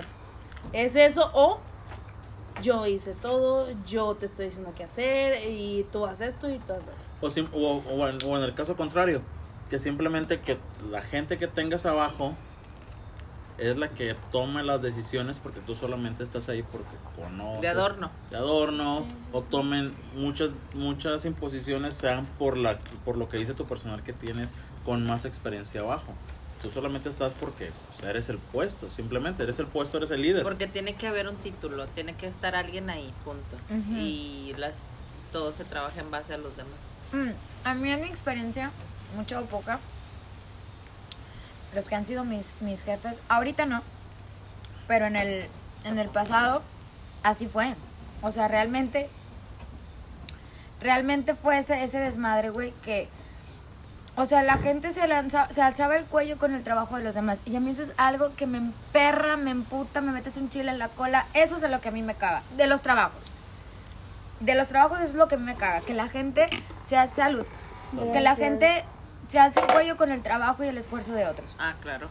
es 0.71 0.95
eso 0.95 1.29
o 1.33 1.59
yo 2.61 2.85
hice 2.85 3.13
todo, 3.15 3.67
yo 3.87 4.15
te 4.15 4.27
estoy 4.27 4.45
diciendo 4.45 4.71
qué 4.77 4.83
hacer 4.83 5.49
y 5.49 5.83
tú 5.91 6.05
haces 6.05 6.35
esto 6.35 6.49
y 6.49 6.59
tú 6.59 6.73
haces 6.73 6.85
esto. 6.87 7.05
O, 7.21 7.29
sim- 7.29 7.49
o- 7.53 7.81
o 7.89 8.07
en, 8.07 8.17
o 8.25 8.37
en 8.37 8.43
el 8.43 8.53
caso 8.53 8.75
contrario, 8.75 9.21
que 9.69 9.79
simplemente 9.79 10.39
que 10.39 10.57
la 10.91 11.01
gente 11.01 11.37
que 11.37 11.47
tengas 11.47 11.85
abajo 11.85 12.35
es 13.57 13.77
la 13.77 13.87
que 13.87 14.15
tome 14.31 14.63
las 14.63 14.81
decisiones 14.81 15.39
porque 15.39 15.61
tú 15.61 15.75
solamente 15.75 16.23
estás 16.23 16.49
ahí 16.49 16.63
porque 16.63 16.95
conoces. 17.15 17.61
De 17.61 17.67
adorno. 17.69 18.11
De 18.29 18.37
adorno. 18.37 19.05
Sí, 19.07 19.25
sí, 19.25 19.29
o 19.31 19.41
tomen 19.41 19.93
muchas 20.15 20.51
muchas 20.73 21.25
imposiciones 21.25 21.93
sean 21.93 22.25
por 22.37 22.57
la 22.57 22.77
por 23.05 23.17
lo 23.17 23.29
que 23.29 23.37
dice 23.37 23.53
tu 23.53 23.65
personal 23.65 24.03
que 24.03 24.13
tienes 24.13 24.53
con 24.83 25.05
más 25.05 25.25
experiencia 25.25 25.81
abajo. 25.81 26.13
Tú 26.61 26.71
solamente 26.71 27.09
estás 27.09 27.33
porque 27.33 27.71
pues, 27.87 28.09
eres 28.09 28.29
el 28.29 28.39
puesto, 28.39 28.89
simplemente 28.89 29.43
eres 29.43 29.59
el 29.59 29.67
puesto, 29.67 29.97
eres 29.97 30.11
el 30.11 30.21
líder. 30.21 30.43
Porque 30.43 30.67
tiene 30.67 30.95
que 30.95 31.07
haber 31.07 31.27
un 31.29 31.35
título, 31.35 31.85
tiene 31.87 32.15
que 32.15 32.27
estar 32.27 32.55
alguien 32.55 32.89
ahí, 32.89 33.13
punto. 33.23 33.55
Ujú. 33.69 33.99
Y 33.99 34.53
las 34.57 34.75
todo 35.31 35.51
se 35.51 35.65
trabaja 35.65 35.99
en 35.99 36.09
base 36.11 36.33
a 36.33 36.37
los 36.37 36.55
demás. 36.57 36.73
Mm, 37.11 37.67
a 37.67 37.73
mí 37.75 37.91
en 37.91 38.01
mi 38.01 38.07
experiencia, 38.07 38.71
mucha 39.15 39.39
o 39.39 39.45
poca, 39.45 39.79
los 41.73 41.85
que 41.85 41.95
han 41.95 42.05
sido 42.05 42.23
mis, 42.23 42.53
mis 42.61 42.81
jefes, 42.83 43.19
ahorita 43.29 43.65
no, 43.65 43.81
pero 44.87 45.05
en 45.05 45.15
el, 45.15 45.47
en 45.83 45.99
el 45.99 46.09
pasado 46.09 46.61
así 47.23 47.47
fue. 47.47 47.75
O 48.21 48.31
sea, 48.31 48.47
realmente, 48.47 49.09
realmente 50.81 51.35
fue 51.35 51.59
ese, 51.59 51.83
ese 51.83 51.99
desmadre, 51.99 52.49
güey, 52.49 52.71
que, 52.83 53.09
o 54.15 54.25
sea, 54.25 54.41
la 54.43 54.57
gente 54.57 54.91
se, 54.91 55.07
lanza, 55.07 55.49
se 55.51 55.61
alzaba 55.61 55.97
el 55.97 56.05
cuello 56.05 56.37
con 56.37 56.55
el 56.55 56.63
trabajo 56.63 56.97
de 56.97 57.03
los 57.03 57.15
demás. 57.15 57.41
Y 57.45 57.55
a 57.55 57.59
mí 57.59 57.71
eso 57.71 57.81
es 57.81 57.93
algo 57.97 58.33
que 58.35 58.47
me 58.47 58.57
emperra, 58.57 59.35
me 59.35 59.51
emputa, 59.51 60.01
me 60.01 60.11
metes 60.11 60.37
un 60.37 60.49
chile 60.49 60.71
en 60.71 60.79
la 60.79 60.87
cola. 60.87 61.25
Eso 61.33 61.57
es 61.57 61.69
lo 61.69 61.81
que 61.81 61.89
a 61.89 61.91
mí 61.91 62.01
me 62.01 62.15
caga, 62.15 62.41
de 62.55 62.67
los 62.67 62.81
trabajos 62.81 63.31
de 64.39 64.55
los 64.55 64.67
trabajos 64.67 64.99
es 64.99 65.13
lo 65.13 65.27
que 65.27 65.37
me 65.37 65.55
caga, 65.55 65.81
que 65.81 65.93
la 65.93 66.09
gente 66.09 66.47
se 66.83 66.97
hace 66.97 67.15
salud, 67.15 67.45
que 68.13 68.19
la 68.19 68.35
gente 68.35 68.83
se 69.27 69.39
hace 69.39 69.59
el 69.59 69.67
cuello 69.67 69.97
con 69.97 70.11
el 70.11 70.21
trabajo 70.21 70.63
y 70.63 70.67
el 70.67 70.77
esfuerzo 70.77 71.13
de 71.13 71.25
otros. 71.25 71.55
Ah, 71.59 71.73
claro. 71.81 72.07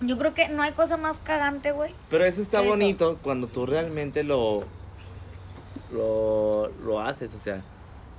Yo 0.00 0.18
creo 0.18 0.34
que 0.34 0.48
no 0.48 0.62
hay 0.62 0.72
cosa 0.72 0.96
más 0.96 1.18
cagante, 1.18 1.72
güey. 1.72 1.94
Pero 2.10 2.24
eso 2.24 2.42
está 2.42 2.60
Eso. 2.60 2.70
bonito 2.70 3.18
cuando 3.22 3.46
tú 3.46 3.66
realmente 3.66 4.24
lo, 4.24 4.64
lo, 5.92 6.68
lo 6.84 7.00
haces, 7.00 7.32
o 7.34 7.38
sea, 7.38 7.60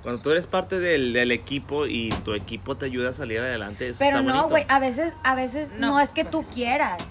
cuando 0.02 0.22
tú 0.22 0.30
eres 0.30 0.46
parte 0.46 0.78
del, 0.78 1.12
del 1.12 1.30
equipo 1.32 1.86
y 1.86 2.10
tu 2.24 2.34
equipo 2.34 2.76
te 2.76 2.86
ayuda 2.86 3.10
a 3.10 3.12
salir 3.12 3.40
adelante, 3.40 3.88
eso 3.88 3.98
Pero 3.98 4.20
está 4.20 4.32
no, 4.32 4.48
güey, 4.48 4.64
a 4.68 4.78
veces, 4.78 5.14
a 5.22 5.34
veces 5.34 5.72
no. 5.72 5.92
No. 5.92 6.00
es 6.00 6.10
que 6.10 6.24
tú 6.24 6.44
quieras. 6.44 7.02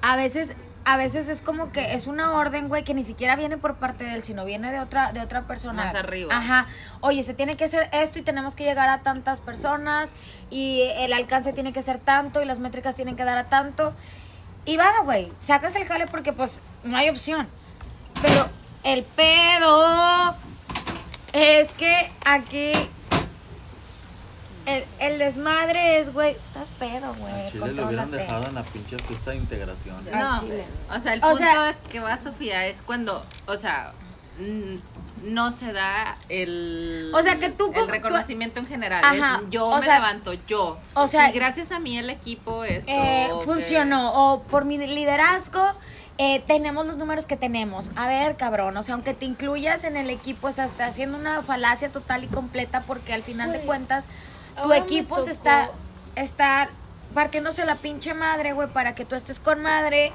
A 0.00 0.16
veces, 0.16 0.54
a 0.88 0.96
veces 0.96 1.28
es 1.28 1.42
como 1.42 1.70
que 1.70 1.92
es 1.92 2.06
una 2.06 2.32
orden, 2.32 2.68
güey, 2.68 2.82
que 2.82 2.94
ni 2.94 3.04
siquiera 3.04 3.36
viene 3.36 3.58
por 3.58 3.74
parte 3.74 4.04
de 4.04 4.14
él, 4.14 4.22
sino 4.22 4.46
viene 4.46 4.72
de 4.72 4.80
otra, 4.80 5.12
de 5.12 5.20
otra 5.20 5.42
persona. 5.42 5.84
Más 5.84 5.94
arriba. 5.94 6.34
Ajá. 6.34 6.66
Oye, 7.02 7.22
se 7.22 7.34
tiene 7.34 7.58
que 7.58 7.64
hacer 7.64 7.90
esto 7.92 8.18
y 8.18 8.22
tenemos 8.22 8.56
que 8.56 8.64
llegar 8.64 8.88
a 8.88 9.00
tantas 9.00 9.42
personas 9.42 10.14
y 10.48 10.80
el 10.96 11.12
alcance 11.12 11.52
tiene 11.52 11.74
que 11.74 11.82
ser 11.82 11.98
tanto 11.98 12.40
y 12.40 12.46
las 12.46 12.58
métricas 12.58 12.94
tienen 12.94 13.16
que 13.16 13.24
dar 13.24 13.36
a 13.36 13.44
tanto. 13.44 13.92
Y 14.64 14.78
va, 14.78 15.00
güey, 15.04 15.30
sacas 15.40 15.76
el 15.76 15.84
jale 15.84 16.06
porque 16.06 16.32
pues 16.32 16.58
no 16.84 16.96
hay 16.96 17.10
opción. 17.10 17.46
Pero 18.22 18.48
el 18.82 19.02
pedo 19.02 20.34
es 21.34 21.70
que 21.72 22.10
aquí 22.24 22.72
el, 24.76 24.84
el 24.98 25.18
desmadre 25.18 25.98
es, 25.98 26.12
güey, 26.12 26.32
estás 26.32 26.68
pedo, 26.78 27.14
güey. 27.14 27.32
A 27.46 27.50
Chile 27.50 27.72
le 27.72 27.84
hubieran 27.84 28.10
dejado 28.10 28.46
en 28.46 28.54
la 28.54 28.62
pinche 28.62 28.98
fiesta 28.98 29.30
de 29.32 29.36
integración. 29.38 29.96
No, 30.12 30.42
o 30.94 31.00
sea, 31.00 31.14
el 31.14 31.20
O 31.20 31.28
punto 31.30 31.36
sea- 31.38 31.76
que 31.90 32.00
va 32.00 32.16
Sofía 32.16 32.66
es 32.66 32.82
cuando, 32.82 33.24
o 33.46 33.56
sea, 33.56 33.92
no 35.24 35.50
se 35.50 35.72
da 35.72 36.16
el, 36.28 37.10
O 37.14 37.22
sea, 37.22 37.38
que 37.38 37.50
tú 37.50 37.66
como- 37.72 37.80
el 37.80 37.88
reconocimiento 37.88 38.60
en 38.60 38.66
general. 38.66 39.02
Ajá, 39.04 39.40
es 39.44 39.50
yo 39.50 39.66
o 39.66 39.76
me 39.76 39.82
sea- 39.82 39.96
levanto, 39.96 40.32
yo. 40.46 40.78
o 40.94 41.06
sea- 41.08 41.26
Sí, 41.26 41.32
gracias 41.32 41.72
a 41.72 41.80
mí 41.80 41.98
el 41.98 42.08
equipo 42.10 42.64
esto. 42.64 42.90
eh, 42.92 43.28
que- 43.38 43.44
funcionó. 43.44 44.12
O 44.32 44.42
por 44.44 44.64
mi 44.64 44.78
liderazgo 44.78 45.62
eh, 46.20 46.42
tenemos 46.48 46.84
los 46.86 46.96
números 46.96 47.26
que 47.26 47.36
tenemos. 47.36 47.90
A 47.94 48.08
ver, 48.08 48.36
cabrón, 48.36 48.76
o 48.76 48.82
sea, 48.82 48.94
aunque 48.94 49.14
te 49.14 49.24
incluyas 49.24 49.84
en 49.84 49.96
el 49.96 50.10
equipo, 50.10 50.48
o 50.48 50.52
sea, 50.52 50.64
está 50.64 50.86
haciendo 50.86 51.16
una 51.16 51.42
falacia 51.42 51.90
total 51.90 52.24
y 52.24 52.26
completa 52.26 52.80
porque 52.88 53.12
al 53.12 53.22
final 53.22 53.52
de 53.52 53.60
cuentas 53.60 54.06
tu 54.62 54.72
equipo 54.72 55.20
se 55.20 55.30
está, 55.30 55.70
está 56.16 56.68
partiéndose 57.14 57.64
la 57.64 57.76
pinche 57.76 58.14
madre, 58.14 58.52
güey, 58.52 58.68
para 58.68 58.94
que 58.94 59.04
tú 59.04 59.14
estés 59.14 59.40
con 59.40 59.62
madre 59.62 60.12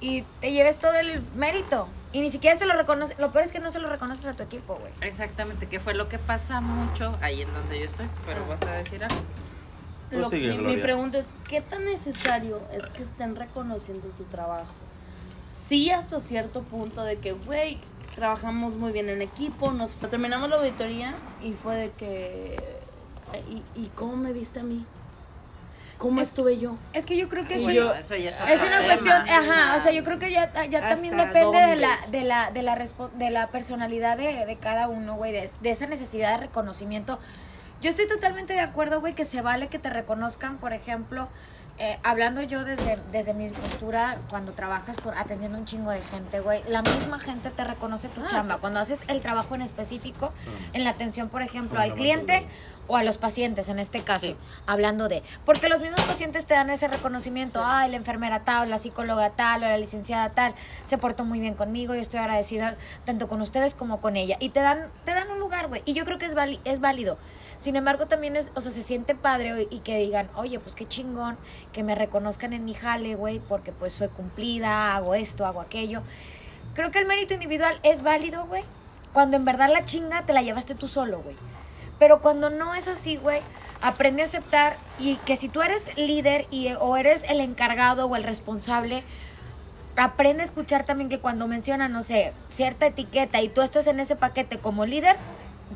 y 0.00 0.22
te 0.40 0.52
lleves 0.52 0.78
todo 0.78 0.94
el 0.94 1.22
mérito. 1.34 1.88
Y 2.12 2.20
ni 2.20 2.30
siquiera 2.30 2.56
se 2.56 2.66
lo 2.66 2.74
reconoce. 2.74 3.14
Lo 3.18 3.30
peor 3.30 3.44
es 3.44 3.52
que 3.52 3.60
no 3.60 3.70
se 3.70 3.78
lo 3.78 3.88
reconoces 3.88 4.26
a 4.26 4.34
tu 4.34 4.42
equipo, 4.42 4.74
güey. 4.74 4.92
Exactamente, 5.00 5.66
que 5.68 5.78
fue 5.78 5.94
lo 5.94 6.08
que 6.08 6.18
pasa 6.18 6.60
mucho 6.60 7.16
ahí 7.20 7.42
en 7.42 7.54
donde 7.54 7.78
yo 7.78 7.84
estoy. 7.84 8.08
Pero 8.26 8.44
vas 8.48 8.62
a 8.62 8.72
decir 8.72 9.04
algo. 9.04 9.20
Pues 10.08 10.22
Lo- 10.22 10.28
sigue, 10.28 10.52
mi, 10.54 10.76
pregunta 10.78 11.18
es, 11.18 11.26
¿qué 11.48 11.60
tan 11.60 11.84
necesario 11.84 12.60
es 12.72 12.86
que 12.86 13.04
estén 13.04 13.36
reconociendo 13.36 14.08
tu 14.18 14.24
trabajo? 14.24 14.72
Sí, 15.54 15.90
hasta 15.90 16.18
cierto 16.18 16.62
punto 16.62 17.04
de 17.04 17.18
que, 17.18 17.30
güey, 17.30 17.78
trabajamos 18.16 18.76
muy 18.76 18.90
bien 18.90 19.08
en 19.08 19.22
equipo, 19.22 19.70
nos 19.70 19.92
terminamos 19.94 20.50
la 20.50 20.56
auditoría 20.56 21.14
y 21.40 21.52
fue 21.52 21.76
de 21.76 21.90
que, 21.92 22.79
¿y, 23.38 23.62
y 23.80 23.86
cómo 23.94 24.16
me 24.16 24.32
viste 24.32 24.60
a 24.60 24.62
mí? 24.62 24.84
¿Cómo 25.98 26.22
estuve 26.22 26.58
yo? 26.58 26.76
Es 26.94 27.04
que 27.04 27.14
yo 27.16 27.28
creo 27.28 27.46
que 27.46 27.58
Y 27.58 27.62
eso- 27.62 27.70
yo- 27.72 27.94
eso 27.94 28.16
ya 28.16 28.30
Es 28.30 28.62
una 28.62 28.78
tema. 28.78 28.84
cuestión, 28.86 29.28
ajá, 29.28 29.76
o 29.76 29.80
sea, 29.80 29.92
yo 29.92 30.02
creo 30.02 30.18
que 30.18 30.30
ya, 30.30 30.50
ya 30.66 30.80
también 30.80 31.12
¿Hasta 31.20 31.26
depende 31.26 31.58
de 31.60 31.76
la, 31.76 31.98
de 32.10 32.22
la, 32.24 32.50
de 32.50 32.62
la, 32.62 32.74
respo- 32.74 33.10
de 33.12 33.28
la 33.30 33.48
personalidad 33.48 34.16
de, 34.16 34.46
de 34.46 34.56
cada 34.56 34.88
uno, 34.88 35.16
güey, 35.16 35.30
de, 35.32 35.50
de 35.60 35.70
esa 35.70 35.86
necesidad 35.86 36.30
de 36.32 36.46
reconocimiento. 36.46 37.18
Yo 37.82 37.90
estoy 37.90 38.08
totalmente 38.08 38.54
de 38.54 38.60
acuerdo, 38.60 39.00
güey, 39.00 39.14
que 39.14 39.26
se 39.26 39.42
vale 39.42 39.68
que 39.68 39.78
te 39.78 39.90
reconozcan, 39.90 40.56
por 40.56 40.72
ejemplo, 40.72 41.28
eh, 41.78 41.98
hablando 42.02 42.42
yo 42.42 42.64
desde, 42.64 42.98
desde 43.12 43.34
mi 43.34 43.48
postura, 43.50 44.16
cuando 44.30 44.52
trabajas 44.52 44.96
con, 44.98 45.16
atendiendo 45.16 45.56
un 45.58 45.66
chingo 45.66 45.90
de 45.90 46.00
gente, 46.00 46.40
güey, 46.40 46.62
la 46.66 46.80
misma 46.80 47.20
gente 47.20 47.50
te 47.50 47.64
reconoce 47.64 48.08
tu 48.08 48.26
chamba. 48.26 48.56
Cuando 48.56 48.80
haces 48.80 49.00
el 49.08 49.20
trabajo 49.20 49.54
en 49.54 49.60
específico, 49.62 50.32
en 50.72 50.84
la 50.84 50.90
atención, 50.90 51.28
por 51.28 51.42
ejemplo, 51.42 51.78
al 51.78 51.92
cliente 51.94 52.46
o 52.90 52.96
a 52.96 53.04
los 53.04 53.18
pacientes, 53.18 53.68
en 53.68 53.78
este 53.78 54.02
caso, 54.02 54.26
Sí. 54.26 54.36
hablando 54.66 55.08
de, 55.08 55.22
porque 55.46 55.68
los 55.68 55.80
mismos 55.80 56.00
pacientes 56.02 56.44
te 56.44 56.54
dan 56.54 56.68
ese 56.70 56.88
reconocimiento, 56.88 57.62
ay, 57.64 57.90
la 57.90 57.96
enfermera 57.96 58.40
tal, 58.40 58.68
la 58.68 58.78
psicóloga 58.78 59.30
tal, 59.30 59.62
o 59.62 59.66
la 59.66 59.78
licenciada 59.78 60.30
tal, 60.30 60.54
se 60.84 60.98
portó 60.98 61.24
muy 61.24 61.38
bien 61.38 61.54
conmigo, 61.54 61.94
yo 61.94 62.00
estoy 62.00 62.18
agradecida 62.18 62.76
tanto 63.04 63.28
con 63.28 63.40
ustedes 63.42 63.74
como 63.74 64.00
con 64.00 64.16
ella, 64.16 64.36
y 64.40 64.48
te 64.48 64.60
dan, 64.60 64.90
te 65.04 65.12
dan 65.14 65.30
un 65.30 65.38
lugar, 65.38 65.68
güey, 65.68 65.82
y 65.84 65.94
yo 65.94 66.04
creo 66.04 66.18
que 66.18 66.26
es, 66.26 66.34
es 66.64 66.80
válido. 66.80 67.16
Sin 67.58 67.76
embargo, 67.76 68.06
también 68.06 68.36
es, 68.36 68.50
o 68.54 68.62
sea, 68.62 68.72
se 68.72 68.82
siente 68.82 69.14
padre 69.14 69.68
y 69.70 69.80
que 69.80 69.98
digan, 69.98 70.28
oye, 70.34 70.58
pues 70.58 70.74
qué 70.74 70.88
chingón, 70.88 71.36
que 71.72 71.82
me 71.82 71.94
reconozcan 71.94 72.54
en 72.54 72.64
mi 72.64 72.72
jale, 72.74 73.14
güey, 73.14 73.38
porque 73.38 73.70
pues 73.70 73.92
soy 73.92 74.08
cumplida, 74.08 74.96
hago 74.96 75.14
esto, 75.14 75.44
hago 75.44 75.60
aquello. 75.60 76.02
Creo 76.74 76.90
que 76.90 76.98
el 76.98 77.06
mérito 77.06 77.34
individual 77.34 77.78
es 77.82 78.02
válido, 78.02 78.46
güey, 78.46 78.64
cuando 79.12 79.36
en 79.36 79.44
verdad 79.44 79.68
la 79.70 79.84
chinga 79.84 80.22
te 80.22 80.32
la 80.32 80.40
llevaste 80.42 80.74
tú 80.74 80.88
solo, 80.88 81.20
güey. 81.20 81.36
Pero 82.00 82.20
cuando 82.20 82.50
no 82.50 82.74
es 82.74 82.88
así, 82.88 83.16
güey, 83.16 83.40
aprende 83.80 84.22
a 84.22 84.24
aceptar 84.24 84.76
y 84.98 85.16
que 85.18 85.36
si 85.36 85.48
tú 85.48 85.62
eres 85.62 85.84
líder 85.96 86.46
y, 86.50 86.72
o 86.80 86.96
eres 86.96 87.22
el 87.28 87.40
encargado 87.40 88.06
o 88.06 88.16
el 88.16 88.24
responsable, 88.24 89.04
aprende 89.96 90.42
a 90.42 90.44
escuchar 90.44 90.84
también 90.84 91.08
que 91.10 91.18
cuando 91.20 91.46
mencionan, 91.46 91.92
no 91.92 92.02
sé, 92.02 92.32
cierta 92.50 92.86
etiqueta 92.86 93.40
y 93.42 93.48
tú 93.48 93.60
estás 93.62 93.86
en 93.86 94.00
ese 94.00 94.16
paquete 94.16 94.58
como 94.58 94.86
líder, 94.86 95.16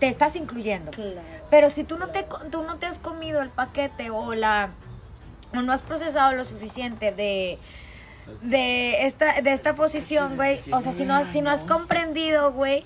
te 0.01 0.09
estás 0.09 0.35
incluyendo. 0.35 0.91
Claro. 0.91 1.21
Pero 1.51 1.71
si 1.71 1.85
tú 1.85 1.99
no 1.99 2.09
te 2.09 2.27
tú 2.51 2.63
no 2.63 2.77
te 2.79 2.87
has 2.87 2.99
comido 2.99 3.41
el 3.43 3.51
paquete 3.51 4.11
o 4.11 4.35
la 4.35 4.71
o 5.55 5.63
no 5.63 5.73
has 5.73 5.83
procesado 5.83 6.33
lo 6.33 6.45
suficiente 6.45 7.13
de 7.13 7.59
de 8.43 9.05
esta 9.07 9.41
de 9.43 9.53
esta 9.53 9.75
posición, 9.75 10.37
güey, 10.37 10.59
o 10.73 10.81
sea, 10.81 10.93
si 10.93 11.05
no 11.05 11.15
has- 11.15 11.29
si 11.29 11.43
no 11.43 11.51
has 11.51 11.61
comprendido, 11.65 12.53
güey, 12.53 12.85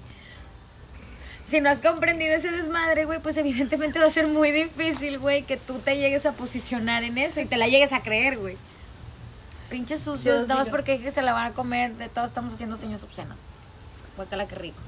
si 1.48 1.62
no 1.62 1.70
has 1.70 1.80
comprendido 1.80 2.34
ese 2.34 2.50
desmadre, 2.50 3.06
güey, 3.06 3.20
pues 3.20 3.36
evidentemente 3.38 3.98
va 4.00 4.06
a 4.06 4.10
ser 4.10 4.26
muy 4.26 4.50
difícil, 4.50 5.18
güey, 5.18 5.42
que 5.42 5.56
tú 5.56 5.78
te 5.78 5.96
llegues 5.96 6.26
a 6.26 6.32
posicionar 6.32 7.04
en 7.04 7.16
eso 7.16 7.40
y 7.40 7.46
te 7.46 7.56
la 7.56 7.68
llegues 7.68 7.92
a 7.92 8.00
creer, 8.00 8.38
güey. 8.38 8.56
Pinches 9.70 10.00
sucios, 10.00 10.42
nada 10.42 10.56
más 10.56 10.70
porque 10.70 11.00
que 11.00 11.10
se 11.10 11.22
la 11.22 11.32
van 11.32 11.52
a 11.52 11.54
comer, 11.54 11.94
de 11.94 12.08
todos 12.08 12.28
estamos 12.28 12.52
haciendo 12.52 12.76
señas 12.76 13.02
obscenas. 13.02 13.38
Guacala, 14.16 14.46
qué 14.46 14.54
rico. 14.54 14.78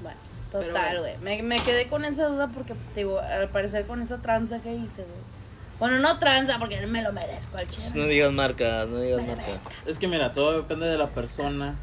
Bueno, 0.00 0.18
total, 0.50 0.98
bueno. 0.98 1.00
güey. 1.00 1.16
Me, 1.18 1.42
me 1.42 1.60
quedé 1.60 1.86
con 1.86 2.04
esa 2.04 2.26
duda 2.26 2.48
porque, 2.48 2.74
digo, 2.94 3.20
al 3.20 3.48
parecer 3.50 3.86
con 3.86 4.02
esa 4.02 4.18
tranza 4.18 4.60
que 4.60 4.72
hice, 4.72 5.02
güey. 5.02 5.32
Bueno, 5.78 5.98
no 5.98 6.18
tranza 6.18 6.58
porque 6.58 6.84
me 6.86 7.02
lo 7.02 7.12
merezco 7.12 7.56
al 7.56 7.66
chile. 7.66 7.90
No 7.94 8.06
digas 8.06 8.32
marcas, 8.32 8.88
no 8.88 9.00
digas 9.00 9.26
marcas. 9.26 9.60
Es 9.86 9.98
que 9.98 10.06
mira, 10.06 10.32
todo 10.32 10.56
depende 10.56 10.86
de 10.86 10.98
la 10.98 11.08
persona, 11.08 11.76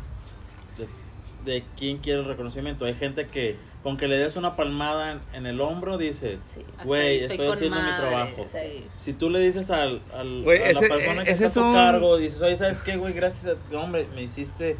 de, 1.46 1.64
quién 1.78 1.98
quiere 1.98 2.20
el 2.22 2.26
reconocimiento. 2.26 2.86
Hay 2.86 2.96
gente 2.96 3.28
que 3.28 3.56
con 3.84 3.96
que 3.96 4.08
le 4.10 4.18
des 4.18 4.36
una 4.36 4.58
palmada 4.58 5.14
en, 5.14 5.20
en 5.34 5.46
el 5.46 5.62
hombro 5.62 5.98
dices, 5.98 6.58
güey, 6.84 7.20
estoy, 7.24 7.48
haciendo 7.48 7.82
mi 7.82 7.88
trabajo. 7.96 8.44
sí. 8.44 8.86
Si 8.98 9.14
tú 9.14 9.30
le 9.30 9.40
dices 9.40 9.70
al, 9.72 10.02
al- 10.14 10.44
a 10.44 10.46
la 10.48 10.54
ese- 10.80 10.88
persona 10.90 11.24
que 11.24 11.32
está 11.32 11.48
a 11.48 11.52
tu 11.52 11.64
un- 11.66 11.74
cargo, 11.74 12.18
dices, 12.18 12.42
oye, 12.42 12.58
¿sabes 12.58 12.82
qué, 12.82 12.98
güey? 12.98 13.14
Gracias 13.14 13.56
a 13.56 13.78
hombre, 13.80 14.06
me 14.16 14.22
hiciste, 14.24 14.76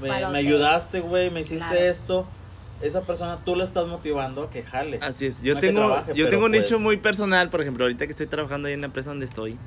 me, 0.00 0.10
ayudaste, 0.10 1.00
güey, 1.00 1.30
me 1.30 1.40
hiciste 1.40 1.66
Claro. 1.68 1.80
esto. 1.84 2.26
Esa 2.80 3.02
persona 3.02 3.38
tú 3.44 3.54
la 3.56 3.64
estás 3.64 3.86
motivando 3.88 4.44
a 4.44 4.50
que 4.50 4.62
jale. 4.62 4.98
Así 5.02 5.26
es. 5.26 5.42
Yo 5.42 5.54
No 5.54 5.60
que 5.60 5.66
tengo, 5.66 5.80
trabaje, 5.80 6.14
yo 6.14 6.30
tengo 6.30 6.46
un 6.46 6.52
pues, 6.52 6.62
nicho 6.62 6.78
muy 6.78 6.96
personal, 6.96 7.50
por 7.50 7.60
ejemplo, 7.60 7.84
ahorita 7.84 8.06
que 8.06 8.12
estoy 8.12 8.28
trabajando 8.28 8.68
ahí 8.68 8.74
en 8.74 8.80
la 8.80 8.86
empresa 8.86 9.10
donde 9.10 9.26
estoy. 9.26 9.58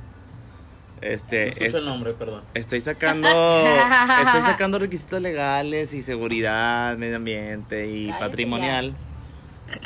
No 1.01 1.07
Este, 1.07 1.47
escucho 1.49 1.65
es- 1.65 1.73
el 1.73 1.85
nombre, 1.85 2.13
perdón. 2.13 2.43
estoy 2.53 2.79
sacando 2.81 3.27
estoy 4.23 4.41
sacando 4.41 4.77
requisitos 4.79 5.21
legales 5.21 5.93
y 5.93 6.01
seguridad, 6.03 6.95
medio 6.97 7.15
ambiente 7.15 7.87
y 7.87 8.05
Cállate 8.07 8.19
patrimonial. 8.25 8.93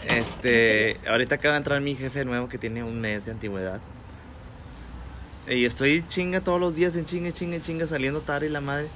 Este, 0.07 0.99
ahorita 1.07 1.35
acaba 1.35 1.53
de 1.53 1.57
entrar 1.59 1.79
mi 1.81 1.95
jefe 1.95 2.25
nuevo 2.25 2.49
que 2.49 2.57
tiene 2.57 2.83
un 2.83 2.99
mes 2.99 3.25
de 3.25 3.31
antigüedad. 3.31 3.79
Y 5.47 5.63
estoy 5.65 6.03
chinga 6.09 6.41
todos 6.41 6.59
los 6.59 6.75
días 6.75 6.95
en 6.95 7.05
chinga, 7.05 7.31
chinga, 7.31 7.61
chinga, 7.61 7.85
saliendo 7.87 8.19
tarde 8.19 8.47
y 8.47 8.49
la 8.49 8.61
madre. 8.61 8.87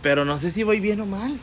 Pero 0.00 0.24
no 0.24 0.38
sé 0.38 0.50
si 0.50 0.62
voy 0.62 0.80
bien 0.80 1.00
o 1.00 1.06
mal. 1.06 1.36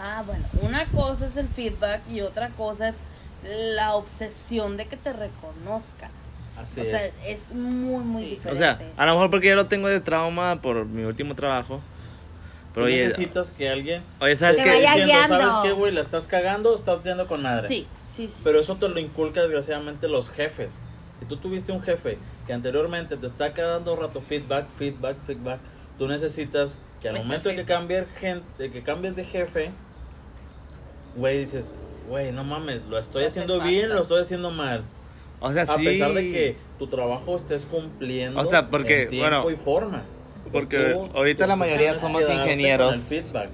Ah, 0.00 0.22
bueno, 0.26 0.44
una 0.62 0.84
cosa 0.86 1.26
es 1.26 1.36
el 1.36 1.46
feedback 1.48 2.00
y 2.10 2.20
otra 2.20 2.48
cosa 2.50 2.88
es 2.88 3.00
la 3.44 3.94
obsesión 3.94 4.76
de 4.76 4.86
que 4.86 4.96
te 4.96 5.12
reconozcan. 5.12 6.10
Así 6.60 6.80
o 6.80 6.84
sea, 6.84 7.04
es. 7.04 7.12
es 7.26 7.50
muy, 7.54 8.02
muy 8.04 8.22
Sí. 8.24 8.28
diferente. 8.30 8.52
O 8.52 8.56
sea, 8.56 8.80
a 8.96 9.06
lo 9.06 9.12
mejor 9.14 9.30
porque 9.30 9.48
yo 9.48 9.56
lo 9.56 9.66
tengo 9.66 9.88
de 9.88 10.00
trauma 10.00 10.60
por 10.60 10.84
mi 10.86 11.04
último 11.04 11.34
trabajo. 11.34 11.80
Pero 12.74 12.86
Tú 12.86 12.92
oye, 12.92 13.04
necesitas 13.04 13.50
que 13.50 13.68
alguien 13.68 14.02
oye, 14.20 14.36
¿sabes 14.36 14.56
te 14.56 14.62
esté 14.62 14.74
vaya 14.74 14.90
diciendo, 14.92 15.12
guiando. 15.12 15.38
¿sabes 15.52 15.56
qué, 15.68 15.72
güey? 15.72 15.92
La 15.92 16.00
estás 16.00 16.26
cagando, 16.26 16.74
estás 16.74 17.02
yendo 17.02 17.26
con 17.26 17.42
madre. 17.42 17.66
Sí, 17.66 17.86
sí, 18.14 18.28
sí. 18.28 18.40
Pero 18.44 18.60
eso 18.60 18.76
te 18.76 18.88
lo 18.88 18.98
inculca 19.00 19.40
desgraciadamente 19.42 20.06
los 20.08 20.30
jefes. 20.30 20.80
Si 21.20 21.24
tú 21.26 21.36
tuviste 21.38 21.72
un 21.72 21.80
jefe 21.82 22.18
que 22.46 22.52
anteriormente 22.52 23.16
te 23.16 23.26
está 23.26 23.50
dando 23.50 23.96
rato 23.96 24.20
feedback, 24.20 24.66
feedback, 24.78 25.16
feedback, 25.26 25.58
tú 25.98 26.06
necesitas 26.08 26.78
que 27.02 27.08
al 27.08 27.16
Ese 27.16 27.24
momento 27.24 27.48
de 27.48 27.56
que 27.56 27.64
cambies 27.64 28.04
gente, 28.20 28.44
de 28.58 28.70
que 28.70 28.82
cambies 28.82 29.16
de 29.16 29.24
jefe, 29.24 29.70
güey, 31.16 31.38
dices, 31.38 31.74
güey, 32.08 32.30
no 32.32 32.44
mames, 32.44 32.82
lo 32.88 32.98
estoy 32.98 33.24
Hace 33.24 33.40
haciendo 33.40 33.60
bien, 33.60 33.88
lo 33.88 34.02
estoy 34.02 34.22
haciendo 34.22 34.50
mal. 34.50 34.82
O 35.40 35.52
sea, 35.52 35.62
A 35.62 35.76
sí. 35.76 35.84
pesar 35.84 36.12
de 36.14 36.22
que 36.32 36.56
tu 36.78 36.86
trabajo 36.88 37.36
estés 37.36 37.64
cumpliendo 37.66 38.40
O 38.40 38.44
sea, 38.44 38.68
porque, 38.70 39.04
en 39.04 39.10
tiempo 39.10 39.42
bueno, 39.42 39.50
y 39.50 39.56
forma. 39.56 40.02
porque 40.52 40.78
Tú- 40.94 41.10
ahorita 41.14 41.44
tu 41.44 41.48
la 41.48 41.56
mayoría 41.56 41.98
somos 41.98 42.22
ingenieros. 42.22 42.96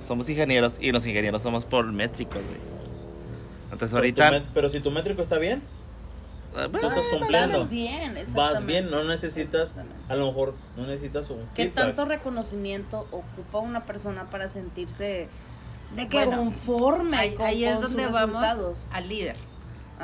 Somos 0.06 0.28
ingenieros 0.28 0.74
y 0.80 0.92
los 0.92 1.06
ingenieros 1.06 1.42
somos 1.42 1.64
por 1.66 1.84
métricos, 1.92 2.36
güey. 2.42 2.74
Entonces 3.72 3.90
Pero, 3.90 3.98
ahorita... 3.98 4.40
tu 4.40 4.46
pero 4.54 4.68
si 4.68 4.80
tu 4.80 4.90
métrico 4.90 5.20
está 5.22 5.38
bien, 5.38 5.62
Ah, 6.56 6.66
tú 6.66 6.70
bueno, 6.70 6.88
estás 6.88 7.04
Vas 7.10 7.18
cumpliendo. 7.18 7.66
bien, 7.66 8.14
Vas 8.32 8.64
bien, 8.64 8.88
no 8.88 9.02
necesitas, 9.02 9.74
a 10.08 10.14
lo 10.14 10.28
mejor 10.28 10.54
no 10.76 10.86
necesitas 10.86 11.28
un 11.30 11.40
¿Qué 11.56 11.64
feedback. 11.64 11.74
tanto 11.74 12.04
reconocimiento 12.04 13.08
ocupa 13.10 13.58
una 13.58 13.82
persona 13.82 14.30
para 14.30 14.48
sentirse 14.48 15.26
¿De 15.96 16.06
qué? 16.08 16.24
conforme 16.26 17.16
Ahí, 17.16 17.34
con, 17.34 17.44
ahí 17.46 17.64
es 17.64 17.74
con 17.74 17.82
sus 17.82 17.94
donde 17.96 18.06
vamos 18.12 18.40
resultados? 18.40 18.86
al 18.92 19.08
líder. 19.08 19.34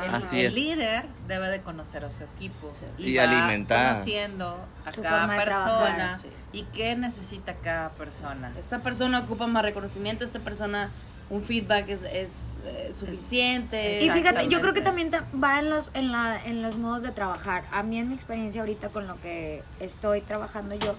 Ajá. 0.09 0.16
Así 0.19 0.40
el 0.40 0.47
es. 0.47 0.54
líder 0.54 1.04
debe 1.28 1.49
de 1.49 1.61
conocer 1.61 2.04
a 2.04 2.11
su 2.11 2.25
equipo 2.25 2.73
Y 2.99 3.16
va 3.16 3.25
alimentar. 3.25 3.92
conociendo 3.95 4.59
a 4.85 4.92
Su 4.92 5.02
cada 5.02 5.26
persona 5.37 6.16
sí. 6.16 6.28
y 6.52 6.62
qué 6.64 6.97
necesita 6.97 7.54
cada 7.54 7.90
persona. 7.90 8.52
Esta 8.59 8.78
persona 8.80 9.21
ocupa 9.21 9.47
más 9.47 9.62
reconocimiento, 9.62 10.25
esta 10.25 10.38
persona 10.40 10.88
un 11.30 11.42
feedback 11.42 11.88
es, 11.88 12.02
es 12.02 12.59
eh, 12.66 12.90
suficiente. 12.92 14.02
Y 14.02 14.11
fíjate, 14.11 14.49
yo 14.49 14.61
creo 14.61 14.75
que 14.75 14.80
también 14.80 15.11
ta- 15.12 15.25
va 15.42 15.61
en 15.61 15.71
los, 15.71 15.90
en, 15.95 16.11
la, 16.11 16.45
en 16.45 16.61
los 16.61 16.76
modos 16.76 17.02
de 17.02 17.12
trabajar. 17.12 17.62
A 17.71 17.85
mí 17.85 17.99
en 17.99 18.09
mi 18.09 18.14
experiencia 18.14 18.61
ahorita 18.62 18.88
con 18.88 19.07
lo 19.07 19.14
que 19.21 19.62
estoy 19.78 20.23
trabajando 20.23 20.75
yo, 20.75 20.97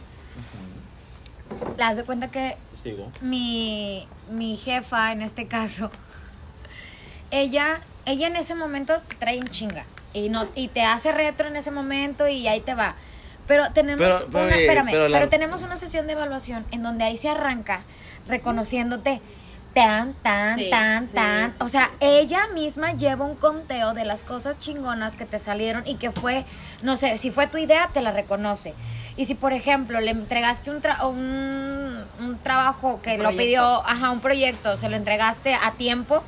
le 1.72 1.76
das 1.76 1.98
de 1.98 2.06
cuenta 2.06 2.30
que 2.32 2.56
sigo. 2.74 3.12
mi, 3.20 4.08
mi 4.30 4.56
jefa, 4.56 5.12
en 5.12 5.22
este 5.22 5.48
caso, 5.48 5.92
ella, 7.32 7.82
ella 8.06 8.28
en 8.28 8.36
ese 8.36 8.56
momento 8.56 9.00
te 9.08 9.16
trae 9.16 9.38
en 9.38 9.48
chinga. 9.48 9.84
Y, 10.14 10.30
no, 10.30 10.48
y 10.56 10.68
te 10.68 10.82
hace 10.84 11.12
retro 11.12 11.48
en 11.48 11.56
ese 11.56 11.72
momento 11.72 12.28
y 12.28 12.48
ahí 12.48 12.60
te 12.62 12.74
va. 12.76 12.96
Pero 13.48 13.72
tenemos, 13.74 14.00
Pero- 14.00 14.28
pero, 14.32 14.46
una, 14.46 14.56
espérame, 14.56 14.92
pero 15.12 15.30
tenemos 15.30 15.62
una 15.62 15.78
sesión 15.78 16.06
de 16.08 16.14
evaluación 16.14 16.66
en 16.72 16.84
donde 16.84 17.04
ahí 17.06 17.18
se 17.18 17.30
arranca 17.30 17.82
reconociéndote 18.28 19.22
tan, 19.74 20.14
tan, 20.16 20.58
Sí, 20.58 20.70
tan, 20.70 21.08
sí, 21.08 21.14
tan. 21.14 21.52
sí, 21.52 21.58
o 21.62 21.70
sea, 21.70 21.86
sí. 21.92 21.96
ella 22.02 22.48
misma 22.54 22.92
lleva 22.92 23.26
un 23.26 23.36
conteo 23.36 23.94
de 23.94 24.04
las 24.04 24.24
cosas 24.24 24.60
chingonas 24.60 25.16
que 25.16 25.26
te 25.26 25.40
salieron 25.40 25.84
y 25.88 25.96
que 25.96 26.12
fue, 26.12 26.44
no 26.82 26.98
sé, 26.98 27.18
si 27.18 27.32
fue 27.32 27.48
tu 27.48 27.58
idea, 27.58 27.90
te 27.94 28.02
la 28.02 28.12
reconoce. 28.12 28.74
Y 29.16 29.26
si, 29.26 29.36
por 29.36 29.54
ejemplo, 29.54 30.00
le 30.02 30.12
entregaste 30.12 30.72
un, 30.72 30.82
tra- 30.82 31.06
un, 31.08 32.04
un 32.26 32.38
trabajo 32.40 33.00
que 33.02 33.16
Un 33.16 33.24
lo 33.24 33.30
pidió, 33.32 33.64
ajá, 33.88 34.12
un 34.12 34.20
proyecto, 34.20 34.76
se 34.78 34.90
lo 34.90 34.96
entregaste 34.98 35.54
a 35.54 35.72
tiempo, 35.72 36.22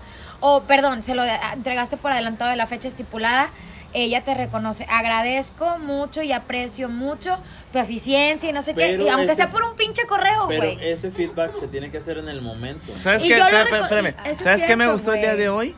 o 0.45 0.63
perdón, 0.63 1.03
se 1.03 1.15
lo 1.15 1.23
entregaste 1.23 1.95
por 1.95 2.11
adelantado 2.11 2.51
de 2.51 2.57
la 2.57 2.67
fecha 2.67 2.89
estipulada, 2.89 3.47
ella 3.93 4.21
te 4.25 4.33
reconoce. 4.33 4.85
Agradezco 4.89 5.77
mucho 5.77 6.21
y 6.21 6.33
aprecio 6.33 6.89
mucho 6.89 7.37
tu 7.71 7.79
eficiencia 7.79 8.49
y 8.49 8.51
no 8.51 8.61
sé 8.61 8.73
Pero 8.73 8.97
qué, 8.97 9.03
y 9.05 9.07
aunque 9.07 9.27
ese- 9.27 9.35
sea 9.35 9.49
por 9.51 9.63
un 9.63 9.75
pinche 9.77 10.05
correo, 10.05 10.47
Pero 10.49 10.63
güey. 10.63 10.77
ese 10.85 11.11
feedback 11.11 11.57
se 11.57 11.67
tiene 11.69 11.89
que 11.91 11.97
hacer 11.99 12.17
en 12.17 12.27
el 12.27 12.41
momento. 12.41 12.97
¿Sabes 12.97 13.21
qué? 13.21 13.37
Espérame, 13.37 14.15
¿Sabes 14.35 14.65
qué 14.65 14.75
me 14.75 14.91
gustó 14.91 15.13
el 15.13 15.21
día 15.21 15.35
de 15.35 15.47
hoy? 15.47 15.75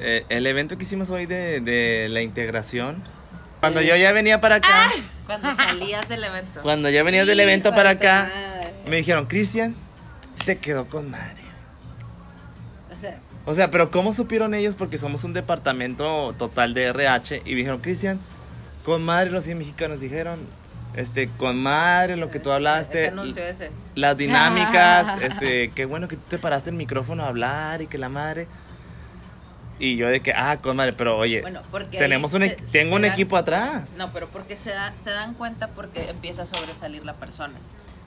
Eh, 0.00 0.24
el 0.30 0.46
evento 0.46 0.78
que 0.78 0.84
hicimos 0.84 1.10
hoy 1.10 1.26
de, 1.26 1.60
de 1.60 2.08
la 2.08 2.22
integración. 2.22 3.02
Cuando 3.60 3.80
yo 3.82 3.94
ya 3.96 4.12
venía 4.12 4.40
para 4.40 4.54
acá, 4.56 4.88
Cuando 5.26 5.54
salías 5.54 6.08
del 6.08 6.24
evento. 6.24 6.60
cuando 6.62 6.88
ya 6.88 7.02
venías 7.02 7.26
del 7.26 7.38
evento 7.40 7.74
para 7.74 7.90
acá, 7.90 8.30
me 8.86 8.96
dijeron, 8.96 9.26
Cristian, 9.26 9.74
te 10.46 10.56
quedó 10.58 10.86
con 10.88 11.10
madre. 11.10 11.41
O 13.44 13.54
sea, 13.54 13.70
pero 13.70 13.90
¿cómo 13.90 14.12
supieron 14.12 14.54
ellos? 14.54 14.74
Porque 14.76 14.98
somos 14.98 15.24
un 15.24 15.32
departamento 15.32 16.34
total 16.38 16.74
de 16.74 16.84
RH. 16.86 17.42
Y 17.44 17.54
dijeron, 17.54 17.80
Cristian, 17.80 18.20
con 18.84 19.02
madre 19.02 19.30
los 19.30 19.44
100 19.44 19.58
mexicanos 19.58 20.00
dijeron, 20.00 20.38
este, 20.94 21.28
con 21.38 21.60
madre 21.60 22.16
lo 22.16 22.30
que 22.30 22.38
tú 22.38 22.52
hablaste. 22.52 23.04
ese 23.06 23.12
anuncio 23.12 23.42
ese. 23.42 23.70
las 23.96 24.16
dinámicas, 24.16 25.20
este, 25.22 25.70
qué 25.74 25.86
bueno 25.86 26.06
que 26.06 26.16
tú 26.16 26.22
te 26.28 26.38
paraste 26.38 26.70
el 26.70 26.76
micrófono 26.76 27.24
a 27.24 27.28
hablar 27.28 27.82
y 27.82 27.86
que 27.88 27.98
la 27.98 28.08
madre. 28.08 28.46
Y 29.80 29.96
yo 29.96 30.06
de 30.08 30.20
que, 30.20 30.32
ah, 30.32 30.58
con 30.62 30.76
madre, 30.76 30.92
pero 30.92 31.16
oye, 31.18 31.40
Bueno, 31.40 31.62
porque 31.72 31.98
tenemos 31.98 32.32
un, 32.34 32.44
e- 32.44 32.50
se- 32.50 32.54
tengo 32.70 32.90
se 32.90 32.96
un 32.96 33.02
dan- 33.02 33.12
equipo 33.12 33.36
atrás. 33.36 33.88
No, 33.98 34.12
pero 34.12 34.28
porque 34.28 34.56
se, 34.56 34.70
da- 34.70 34.92
se 35.02 35.10
dan 35.10 35.34
cuenta 35.34 35.66
porque 35.68 36.10
empieza 36.10 36.42
a 36.42 36.46
sobresalir 36.46 37.04
la 37.04 37.14
persona. 37.14 37.54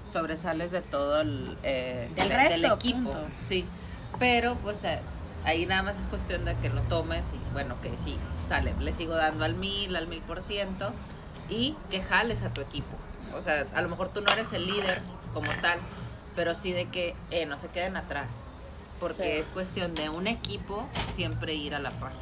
Sobresales 0.09 0.71
de 0.71 0.79
todo 0.81 1.19
el 1.21 1.57
eh, 1.63 2.07
Del 2.15 2.29
de- 2.29 2.35
del 2.35 2.49
resto, 2.61 2.75
equipo. 2.75 2.99
punto. 3.11 3.19
Sí. 3.49 3.65
Pero 4.19 4.55
pues 4.63 4.81
eh, 4.85 4.99
ahí 5.45 5.65
nada 5.65 5.83
más 5.83 5.97
es 5.99 6.05
cuestión 6.07 6.45
de 6.45 6.55
que 6.55 6.69
lo 6.69 6.81
tomes 6.83 7.23
y 7.33 7.53
bueno, 7.53 7.75
que 7.81 7.89
sí, 8.03 8.17
sale, 8.47 8.73
le 8.79 8.91
sigo 8.91 9.13
dando 9.15 9.45
al 9.45 9.55
mil, 9.55 9.95
al 9.95 10.07
mil 10.07 10.19
por 10.21 10.41
ciento 10.41 10.91
y 11.49 11.75
que 11.91 12.01
jales 12.01 12.41
a 12.43 12.49
tu 12.53 12.61
equipo. 12.61 12.95
O 13.35 13.41
sea, 13.41 13.65
a 13.75 13.81
lo 13.81 13.89
mejor 13.89 14.09
tú 14.09 14.21
no 14.21 14.31
eres 14.33 14.51
el 14.53 14.65
líder 14.67 15.01
como 15.33 15.51
tal, 15.61 15.79
pero 16.35 16.55
sí 16.55 16.71
de 16.71 16.85
que 16.85 17.15
eh, 17.31 17.45
no 17.45 17.57
se 17.57 17.67
queden 17.67 17.97
atrás. 17.97 18.27
Porque 18.99 19.23
Sí. 19.23 19.29
es 19.41 19.45
cuestión 19.47 19.93
de 19.93 20.09
un 20.09 20.25
equipo 20.27 20.87
siempre 21.15 21.53
ir 21.53 21.75
a 21.75 21.79
la 21.79 21.91
par. 21.91 22.13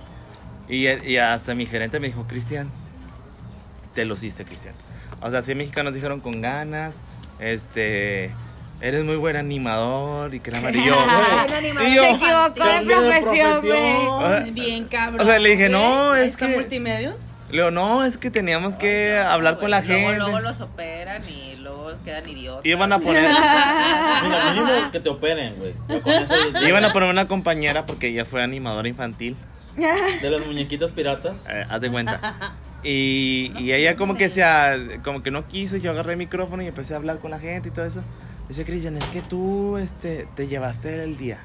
Y, 0.68 0.88
y 0.88 1.18
hasta 1.18 1.54
mi 1.54 1.66
gerente 1.66 2.00
me 2.00 2.08
dijo, 2.08 2.26
Cristian, 2.28 2.70
te 3.94 4.06
lo 4.06 4.16
hiciste, 4.16 4.44
Cristian. 4.44 4.74
O 5.22 5.30
sea, 5.30 5.42
sí, 5.44 5.54
mexicanos 5.56 5.94
dijeron 5.94 6.20
con 6.20 6.42
ganas, 6.42 6.96
este, 7.40 8.32
eres 8.84 9.04
muy 9.04 9.16
buen 9.16 9.36
animador 9.36 10.34
y 10.36 10.40
que 10.40 10.52
la 10.52 10.62
madre 10.62 10.80
y 10.80 10.86
yo, 10.86 10.94
Buen 11.48 11.54
animador. 11.56 11.90
y 11.90 11.96
yo, 11.96 12.04
Se 12.04 12.10
equivocó 12.12 12.66
de 12.66 12.86
profesión, 12.86 13.62
güey. 13.62 13.82
Ah. 13.82 14.44
Bien 14.52 14.86
cabrón. 14.86 15.22
O 15.22 15.26
sea, 15.26 15.40
le 15.40 15.50
dije, 15.50 15.70
no, 15.70 16.16
es 16.16 16.32
¿Está 16.32 16.48
que- 16.48 16.56
multimedios? 16.56 17.16
le 17.50 17.58
digo, 17.60 17.72
no, 17.72 18.04
es 18.04 18.18
que 18.18 18.32
teníamos 18.32 18.76
que 18.78 19.18
hablar 19.18 19.58
con 19.60 19.70
la 19.72 19.82
luego- 19.82 19.96
gente. 20.10 20.18
Luego 20.20 20.40
los 20.40 20.60
operan 20.62 21.22
y 21.30 21.56
luego 21.58 21.92
quedan 22.04 22.28
idiotas. 22.28 22.66
Iban 22.66 22.92
a 22.94 23.00
poner, 23.00 23.28
Mira, 24.24 24.52
mínimo 24.54 24.92
que 24.92 25.00
te 25.00 25.10
operen, 25.10 25.56
güey. 25.58 25.74
Iban 26.68 26.84
a 26.86 26.92
poner 26.94 27.10
una 27.10 27.28
compañera 27.28 27.86
porque 27.86 28.08
ella 28.08 28.26
fue 28.26 28.42
animadora 28.44 28.88
infantil. 28.88 29.36
de 29.76 30.30
las 30.30 30.46
muñequitas 30.46 30.92
piratas. 30.92 31.48
Eh, 31.50 31.66
haz 31.70 31.80
de 31.82 31.90
cuenta. 31.92 32.36
Y, 32.84 33.52
y 33.58 33.72
ella 33.72 33.96
como 33.96 34.18
que 34.18 34.28
se 34.30 34.44
como 35.04 35.24
que 35.24 35.32
no 35.32 35.48
quiso, 35.48 35.78
yo 35.78 35.92
agarré 35.92 36.14
el 36.14 36.18
micrófono 36.18 36.64
y 36.64 36.68
empecé 36.68 36.94
a 36.94 36.98
hablar 36.98 37.20
con 37.20 37.32
la 37.32 37.40
gente 37.40 37.70
y 37.70 37.72
todo 37.72 37.86
eso. 37.86 38.04
Dice 38.48 38.66
Cristian, 38.66 38.98
es 38.98 39.06
que 39.06 39.22
tú 39.22 39.78
este 39.78 40.28
te 40.36 40.48
llevaste 40.48 41.04
el 41.04 41.18
día. 41.18 41.40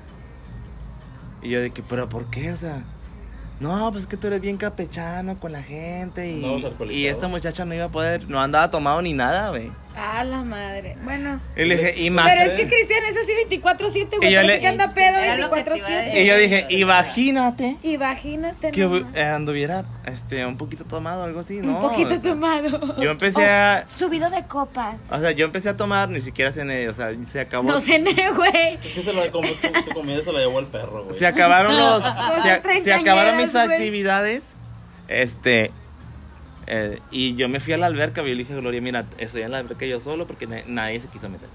Y 1.42 1.50
yo 1.50 1.60
de 1.60 1.70
que, 1.70 1.82
pero 1.82 2.08
¿por 2.08 2.26
qué? 2.26 2.52
O 2.52 2.56
sea, 2.56 2.82
no, 3.60 3.90
pues 3.90 4.04
es 4.04 4.08
que 4.08 4.16
tú 4.16 4.26
eres 4.26 4.40
bien 4.40 4.56
capechano 4.56 5.38
con 5.38 5.52
la 5.52 5.62
gente 5.62 6.30
y, 6.30 6.44
alcoholizado. 6.44 6.92
y 6.92 7.06
esta 7.06 7.28
muchacha 7.28 7.64
no 7.64 7.74
iba 7.74 7.86
a 7.86 7.90
poder, 7.90 8.28
no 8.28 8.40
andaba 8.40 8.70
tomado 8.70 9.00
ni 9.02 9.14
nada, 9.14 9.50
güey. 9.50 9.70
A 9.98 10.22
la 10.24 10.42
madre. 10.42 10.96
Bueno. 11.02 11.40
Y 11.56 11.64
le 11.64 11.76
dije, 11.76 11.94
y 12.00 12.10
ma- 12.10 12.24
Pero 12.24 12.42
es 12.42 12.52
que 12.52 12.68
Cristian 12.68 13.04
es 13.04 13.16
así 13.16 13.32
24-7, 13.50 14.16
güey. 14.18 14.28
Y 14.30 14.32
yo 14.32 14.42
le- 14.42 14.60
que 14.60 14.68
anda 14.68 14.88
pedo 14.88 15.16
Era 15.18 15.36
lo 15.38 15.50
que 15.50 15.62
te 15.62 15.76
iba 15.76 15.86
a 15.86 15.90
24-7. 15.90 16.22
y 16.22 16.26
yo 16.26 16.36
dije, 16.36 16.66
imagínate 16.70 17.76
Imagínate, 17.82 18.70
que 18.70 18.82
nomás. 18.82 19.16
anduviera 19.16 19.84
este 20.06 20.46
un 20.46 20.56
poquito 20.56 20.84
tomado 20.84 21.24
algo 21.24 21.40
así, 21.40 21.60
¿no? 21.60 21.76
Un 21.76 21.80
poquito 21.82 22.08
O 22.14 22.20
sea, 22.20 22.22
tomado. 22.22 23.02
Yo 23.02 23.10
empecé 23.10 23.46
a 23.46 23.84
Subido 23.86 24.30
de 24.30 24.44
copas. 24.44 25.10
O 25.10 25.18
sea, 25.18 25.32
yo 25.32 25.44
empecé 25.46 25.68
a 25.68 25.76
tomar, 25.76 26.08
ni 26.08 26.20
siquiera 26.20 26.52
cené, 26.52 26.88
o 26.88 26.92
sea, 26.92 27.12
se 27.26 27.40
acabó. 27.40 27.64
No 27.64 27.80
cené, 27.80 28.30
güey. 28.36 28.74
Es 28.84 28.92
que 28.94 29.02
se 29.02 29.12
la, 29.12 29.30
como 29.30 29.48
tu, 29.48 29.94
comida 29.94 30.22
se 30.22 30.32
la 30.32 30.38
llevó 30.40 30.60
el 30.60 30.66
perro, 30.66 31.04
güey. 31.04 31.18
Se 31.18 31.26
acabaron 31.26 31.76
los. 31.76 32.04
Se, 32.04 32.82
se 32.84 32.92
acabaron 32.92 33.36
mis 33.36 33.54
actividades. 33.54 34.42
Este. 35.08 35.70
Eh, 36.68 37.00
y 37.10 37.34
yo 37.34 37.48
me 37.48 37.60
fui 37.60 37.72
a 37.72 37.78
la 37.78 37.86
alberca, 37.86 38.20
y 38.22 38.24
yo 38.28 38.30
le 38.34 38.44
dije 38.44 38.54
Gloria, 38.54 38.80
mira, 38.80 39.04
estoy 39.18 39.42
en 39.42 39.50
la 39.52 39.58
alberca 39.58 39.86
yo 39.86 39.98
solo 40.00 40.26
porque 40.26 40.46
na- 40.46 40.62
nadie 40.66 41.00
se 41.00 41.08
quiso 41.08 41.28
meter. 41.28 41.48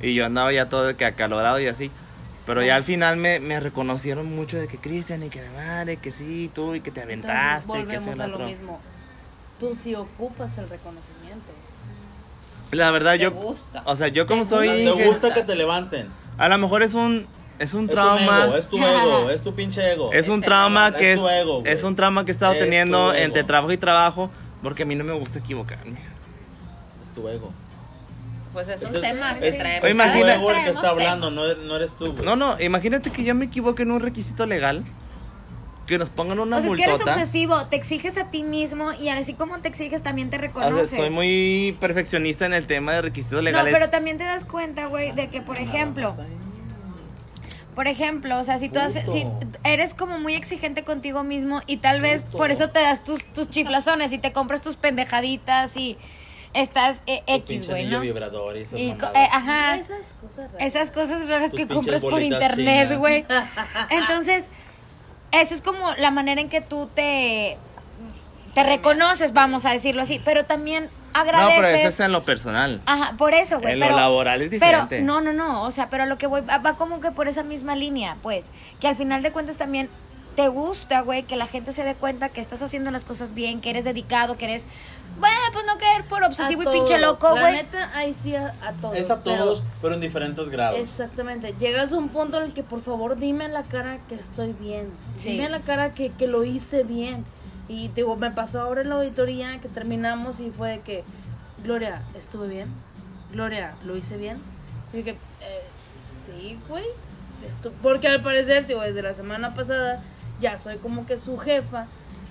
Y 0.00 0.14
yo 0.14 0.24
andaba 0.26 0.52
ya 0.52 0.66
todo 0.68 0.84
de 0.84 0.94
que 0.94 1.04
acalorado 1.04 1.58
y 1.60 1.66
así. 1.66 1.90
Pero 2.46 2.62
ya 2.62 2.76
al 2.76 2.84
final 2.84 3.16
me, 3.18 3.40
me 3.40 3.60
reconocieron 3.60 4.34
mucho 4.34 4.56
de 4.58 4.68
que 4.68 4.78
Cristian 4.78 5.22
y 5.22 5.28
que 5.28 5.42
la 5.42 5.50
madre, 5.52 5.96
que 5.98 6.12
sí, 6.12 6.50
tú 6.54 6.74
y 6.74 6.80
que 6.80 6.90
te 6.90 7.02
Entonces 7.02 7.30
aventaste. 7.30 7.66
y 7.66 7.72
que 7.72 7.78
volvemos 7.98 8.16
y 8.16 8.20
a 8.22 8.26
lo 8.26 8.34
otro. 8.36 8.46
mismo. 8.46 8.80
Tú 9.60 9.74
sí 9.74 9.94
ocupas 9.94 10.56
el 10.58 10.68
reconocimiento. 10.68 11.52
La 12.70 12.90
verdad, 12.90 13.12
Te 13.12 13.18
yo. 13.20 13.32
gusta. 13.32 13.82
O 13.86 13.96
sea, 13.96 14.08
yo 14.08 14.26
como 14.26 14.42
Te 14.44 14.48
soy. 14.48 14.68
¿Te 14.68 15.04
gusta 15.06 15.32
que 15.34 15.42
te 15.42 15.54
levanten? 15.56 16.08
a 16.38 16.48
lo 16.48 16.58
mejor 16.58 16.82
es 16.82 16.94
un. 16.94 17.26
Es 17.58 17.74
un 17.74 17.86
Es 17.86 17.90
trauma. 17.90 18.44
un 18.44 18.48
ego, 18.50 18.56
es 18.56 18.66
tu 18.68 18.76
ego, 18.78 19.30
es 19.34 19.42
tu 19.42 19.52
pinche 19.54 19.92
ego. 19.92 20.12
Es 20.12 20.28
un 20.28 20.40
trauma 20.42 20.92
que 20.92 21.14
es 21.14 21.18
es, 21.18 21.20
tu 21.20 21.28
ego, 21.28 21.60
güey. 21.60 21.72
es 21.72 21.82
un 21.82 21.96
trauma 21.96 22.24
que 22.24 22.30
he 22.30 22.32
estado 22.34 22.52
Es 22.52 22.60
teniendo 22.60 23.12
entre 23.12 23.42
trabajo 23.42 23.72
y 23.72 23.76
trabajo 23.76 24.30
porque 24.62 24.82
a 24.82 24.86
mí 24.86 24.94
no 24.94 25.04
me 25.04 25.12
gusta 25.12 25.38
equivocarme. 25.38 25.98
Es 27.02 27.10
tu 27.10 27.28
ego. 27.28 27.52
Pues 28.52 28.68
es 28.68 28.80
un 28.80 28.88
Ese 28.88 28.96
es- 28.96 29.02
tema 29.02 29.32
es- 29.32 29.38
que 29.40 29.48
es 29.48 29.58
traemos. 29.58 29.84
Oye, 29.84 29.90
tu 29.92 29.96
imagina- 29.96 30.34
ego 30.34 30.50
el 30.50 30.64
que 30.64 30.70
está 30.70 30.88
hablando, 30.90 31.30
no, 31.30 31.42
no 31.54 31.76
eres 31.76 31.92
tú, 31.94 32.12
güey. 32.12 32.24
No, 32.24 32.34
no, 32.36 32.60
imagínate 32.60 33.10
que 33.10 33.22
yo 33.24 33.34
me 33.34 33.44
equivoque 33.46 33.82
en 33.82 33.90
un 33.92 34.00
requisito 34.00 34.46
legal, 34.46 34.84
que 35.86 35.96
nos 35.98 36.10
pongan 36.10 36.38
una 36.38 36.56
O 36.58 36.60
sea, 36.60 36.70
es 36.70 36.76
que 36.76 36.82
eres 36.84 37.00
obsesivo, 37.00 37.66
te 37.66 37.76
exiges 37.76 38.18
a 38.18 38.30
ti 38.30 38.42
mismo 38.42 38.92
y 38.92 39.08
así 39.08 39.32
como 39.34 39.58
te 39.60 39.68
exiges 39.68 40.02
también 40.02 40.28
te 40.28 40.36
O 40.36 40.40
sea, 40.40 40.48
reconoces. 40.48 40.90
soy 40.98 41.08
muy 41.10 41.76
perfeccionista 41.80 42.44
en 42.46 42.52
el 42.52 42.66
tema 42.66 42.92
de 42.94 43.02
requisitos 43.02 43.36
no, 43.38 43.42
legales. 43.42 43.72
pero 43.72 43.88
también 43.90 44.18
te 44.18 44.24
das 44.24 44.44
cuenta, 44.44 44.86
güey, 44.86 45.12
de 45.12 45.28
que, 45.30 45.40
por 45.40 45.56
ejemplo, 45.58 46.14
por 47.78 47.86
ejemplo, 47.86 48.36
o 48.40 48.42
sea, 48.42 48.58
si 48.58 48.68
tú 48.68 48.80
haces, 48.80 49.08
si 49.08 49.24
eres 49.62 49.94
como 49.94 50.18
muy 50.18 50.34
exigente 50.34 50.82
contigo 50.82 51.22
mismo 51.22 51.62
y 51.68 51.76
tal 51.76 52.00
vez 52.00 52.24
por 52.24 52.50
eso 52.50 52.70
te 52.70 52.80
das 52.80 53.04
tus, 53.04 53.24
tus 53.26 53.48
chiflazones 53.50 54.12
y 54.12 54.18
te 54.18 54.32
compras 54.32 54.62
tus 54.62 54.74
pendejaditas 54.74 55.76
y 55.76 55.96
estás 56.54 57.04
eh, 57.06 57.22
X, 57.28 57.68
güey, 57.68 57.86
y 57.86 58.88
eh, 58.88 58.96
ajá, 59.30 59.76
Esas 59.76 60.14
cosas 60.20 60.50
raras. 60.50 60.66
esas 60.66 60.90
cosas 60.90 61.28
raras 61.28 61.50
Tus 61.50 61.60
que 61.60 61.68
compras 61.68 62.02
por 62.02 62.20
internet, 62.20 62.98
güey. 62.98 63.24
Entonces, 63.90 64.48
esa 65.30 65.54
es 65.54 65.62
como 65.62 65.94
la 65.98 66.10
manera 66.10 66.40
en 66.40 66.48
que 66.48 66.60
tú 66.60 66.90
te 66.92 67.58
te 68.54 68.64
reconoces, 68.64 69.32
vamos 69.32 69.64
a 69.66 69.70
decirlo 69.70 70.02
así, 70.02 70.20
pero 70.24 70.46
también 70.46 70.90
no, 71.14 71.20
agradeces. 71.20 71.56
pero 71.56 71.66
eso 71.78 71.88
es 71.88 72.00
en 72.00 72.12
lo 72.12 72.22
personal. 72.24 72.80
Ajá, 72.86 73.14
por 73.16 73.34
eso, 73.34 73.60
güey. 73.60 73.72
En 73.74 73.80
lo 73.80 73.86
pero, 73.86 73.96
laboral 73.96 74.42
es 74.42 74.50
diferente. 74.50 74.86
Pero, 75.00 75.04
no, 75.04 75.20
no, 75.20 75.32
no. 75.32 75.62
O 75.62 75.70
sea, 75.70 75.88
pero 75.90 76.06
lo 76.06 76.18
que 76.18 76.26
voy. 76.26 76.42
Va 76.42 76.74
como 76.76 77.00
que 77.00 77.10
por 77.10 77.28
esa 77.28 77.42
misma 77.42 77.74
línea, 77.76 78.16
pues. 78.22 78.46
Que 78.80 78.88
al 78.88 78.96
final 78.96 79.22
de 79.22 79.32
cuentas 79.32 79.56
también 79.56 79.88
te 80.36 80.46
gusta, 80.48 81.00
güey, 81.00 81.24
que 81.24 81.34
la 81.34 81.46
gente 81.46 81.72
se 81.72 81.82
dé 81.82 81.94
cuenta 81.96 82.28
que 82.28 82.40
estás 82.40 82.62
haciendo 82.62 82.90
las 82.92 83.04
cosas 83.04 83.34
bien, 83.34 83.60
que 83.60 83.70
eres 83.70 83.84
dedicado, 83.84 84.36
que 84.36 84.44
eres. 84.44 84.66
Bueno, 85.18 85.36
pues 85.52 85.64
no 85.66 85.76
caer 85.78 86.04
por 86.04 86.22
obsesivo 86.22 86.60
A 86.60 86.64
y 86.72 86.78
pinche 86.78 86.96
todos. 86.96 87.00
loco, 87.20 87.34
La 87.34 87.40
güey. 87.40 87.52
neta, 87.54 87.90
ahí 87.96 88.14
sí 88.14 88.36
a, 88.36 88.54
a 88.62 88.72
todos. 88.80 88.96
Es 88.96 89.10
a 89.10 89.24
pero- 89.24 89.36
todos, 89.36 89.62
pero 89.82 89.94
en 89.94 90.00
diferentes 90.00 90.48
grados. 90.48 90.78
Exactamente. 90.78 91.54
Llegas 91.58 91.92
a 91.92 91.96
un 91.96 92.08
punto 92.10 92.36
en 92.38 92.44
el 92.44 92.52
que 92.52 92.62
por 92.62 92.80
favor 92.82 93.16
dime 93.18 93.46
en 93.46 93.52
la 93.52 93.64
cara 93.64 93.98
que 94.08 94.14
estoy 94.14 94.52
bien. 94.52 94.92
Sí. 95.16 95.30
Dime 95.32 95.46
en 95.46 95.50
la 95.52 95.60
cara 95.62 95.92
que, 95.92 96.10
que 96.12 96.28
lo 96.28 96.44
hice 96.44 96.84
bien. 96.84 97.24
Y 97.68 97.88
digo, 97.88 98.16
me 98.16 98.30
pasó 98.30 98.60
ahora 98.62 98.80
en 98.80 98.88
la 98.88 98.96
auditoría 98.96 99.60
que 99.60 99.68
terminamos 99.68 100.40
y 100.40 100.50
fue 100.50 100.70
de 100.70 100.80
que, 100.80 101.04
Gloria, 101.62 102.02
¿estuve 102.14 102.48
bien? 102.48 102.68
Gloria, 103.32 103.74
¿lo 103.84 103.96
hice 103.96 104.16
bien? 104.16 104.38
Y 104.92 104.98
dije, 104.98 105.10
eh, 105.10 105.62
sí, 105.90 106.58
güey. 106.68 106.84
Porque 107.82 108.08
al 108.08 108.22
parecer, 108.22 108.66
tío, 108.66 108.80
desde 108.80 109.02
la 109.02 109.14
semana 109.14 109.54
pasada 109.54 110.00
ya 110.40 110.58
soy 110.58 110.76
como 110.78 111.06
que 111.06 111.16
su 111.18 111.36
jefa. 111.38 111.86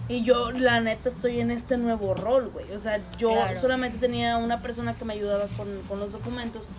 Y 0.10 0.24
yo, 0.24 0.52
la 0.52 0.80
neta, 0.80 1.10
estoy 1.10 1.40
en 1.42 1.52
este 1.52 1.78
nuevo 1.78 2.14
rol, 2.14 2.50
güey. 2.54 2.72
O 2.72 2.80
sea, 2.80 3.00
yo 3.18 3.32
Claro. 3.34 3.60
solamente 3.60 3.98
tenía 3.98 4.38
una 4.38 4.62
persona 4.62 4.94
que 4.94 5.04
me 5.04 5.14
ayudaba 5.14 5.48
con, 5.58 5.68
con 5.90 6.00
los 6.00 6.14
documentos. 6.14 6.70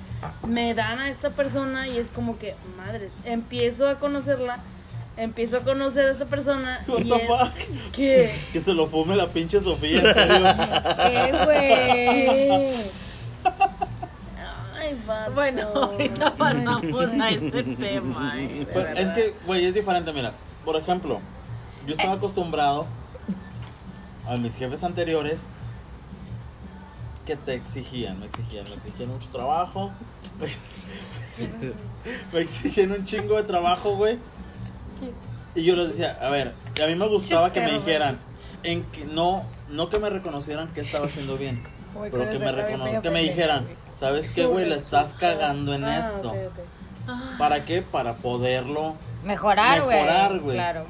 Me 0.46 0.72
dan 0.74 0.98
a 0.98 1.10
esta 1.10 1.30
persona 1.30 1.86
y 1.88 1.98
es 1.98 2.10
como 2.10 2.38
que, 2.38 2.54
madres, 2.78 3.18
empiezo 3.24 3.86
a 3.88 3.98
conocerla. 3.98 4.58
Empiezo 5.18 5.56
a 5.56 5.60
conocer 5.60 6.06
a 6.06 6.12
esta 6.12 6.26
persona. 6.26 6.84
What 6.86 7.00
y 7.00 7.08
the 7.08 7.16
es- 7.16 7.26
fuck? 7.26 7.92
que 7.92 8.38
Que 8.52 8.60
se 8.60 8.72
lo 8.72 8.86
fume 8.86 9.16
la 9.16 9.26
pinche 9.26 9.60
Sofía, 9.60 10.00
en 10.00 10.14
serio. 10.14 10.46
¿Qué, 10.96 11.44
güey? 11.44 11.72
Ay, 14.78 14.96
vato. 15.06 15.32
Bueno, 15.32 15.68
ahorita 15.74 16.34
pasamos 16.34 17.10
a 17.20 17.30
ese 17.30 17.62
tema. 17.78 18.32
eh, 18.40 18.60
de 18.60 18.66
Pues, 18.66 18.98
es 18.98 19.10
que, 19.10 19.34
güey, 19.46 19.64
es 19.64 19.74
diferente, 19.74 20.12
mira. 20.12 20.32
Por 20.64 20.76
ejemplo, 20.76 21.20
yo 21.86 21.94
estaba 21.94 22.12
acostumbrado 22.14 22.86
a 24.26 24.36
mis 24.36 24.54
jefes 24.54 24.84
anteriores 24.84 25.42
que 27.26 27.36
te 27.36 27.54
exigían, 27.54 28.20
me 28.20 28.26
exigían, 28.26 28.64
me 28.64 28.74
exigían 28.74 29.08
mucho 29.10 29.28
trabajo. 29.30 29.90
me 32.32 32.40
exigían 32.40 32.92
un 32.92 33.04
chingo 33.04 33.36
de 33.36 33.42
trabajo, 33.42 33.96
güey. 33.96 34.18
Y 35.58 35.64
yo 35.64 35.74
les 35.74 35.88
decía, 35.88 36.16
a 36.20 36.28
ver, 36.30 36.54
y 36.78 36.82
a 36.82 36.86
mí 36.86 36.94
me 36.94 37.08
gustaba 37.08 37.52
que 37.52 37.60
me 37.60 37.72
dijeran, 37.72 38.18
en 38.62 38.84
que 38.84 39.04
no, 39.06 39.44
no 39.70 39.88
que 39.90 39.98
me 39.98 40.08
reconocieran 40.08 40.68
que 40.72 40.80
estaba 40.80 41.06
haciendo 41.06 41.36
bien, 41.36 41.64
pero 42.12 42.30
que 42.30 42.38
me, 42.38 42.52
recono- 42.52 43.02
que 43.02 43.10
me 43.10 43.22
dijeran, 43.22 43.66
¿sabes 43.96 44.30
qué, 44.30 44.46
güey? 44.46 44.68
La 44.68 44.76
estás 44.76 45.14
cagando 45.14 45.74
en 45.74 45.84
Ah, 45.84 45.98
esto. 45.98 46.30
ok. 46.30 47.38
¿Para 47.38 47.64
qué? 47.64 47.82
Para 47.82 48.14
poderlo 48.14 48.94
Mejorar, 49.24 49.82
güey. 49.82 50.00
Mejorar, 50.00 50.38
güey. 50.40 50.56
Claro. 50.56 50.84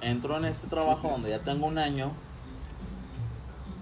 entro 0.00 0.36
en 0.36 0.46
este 0.46 0.66
trabajo 0.66 1.08
donde 1.08 1.30
ya 1.30 1.38
tengo 1.40 1.66
un 1.66 1.78
año 1.78 2.10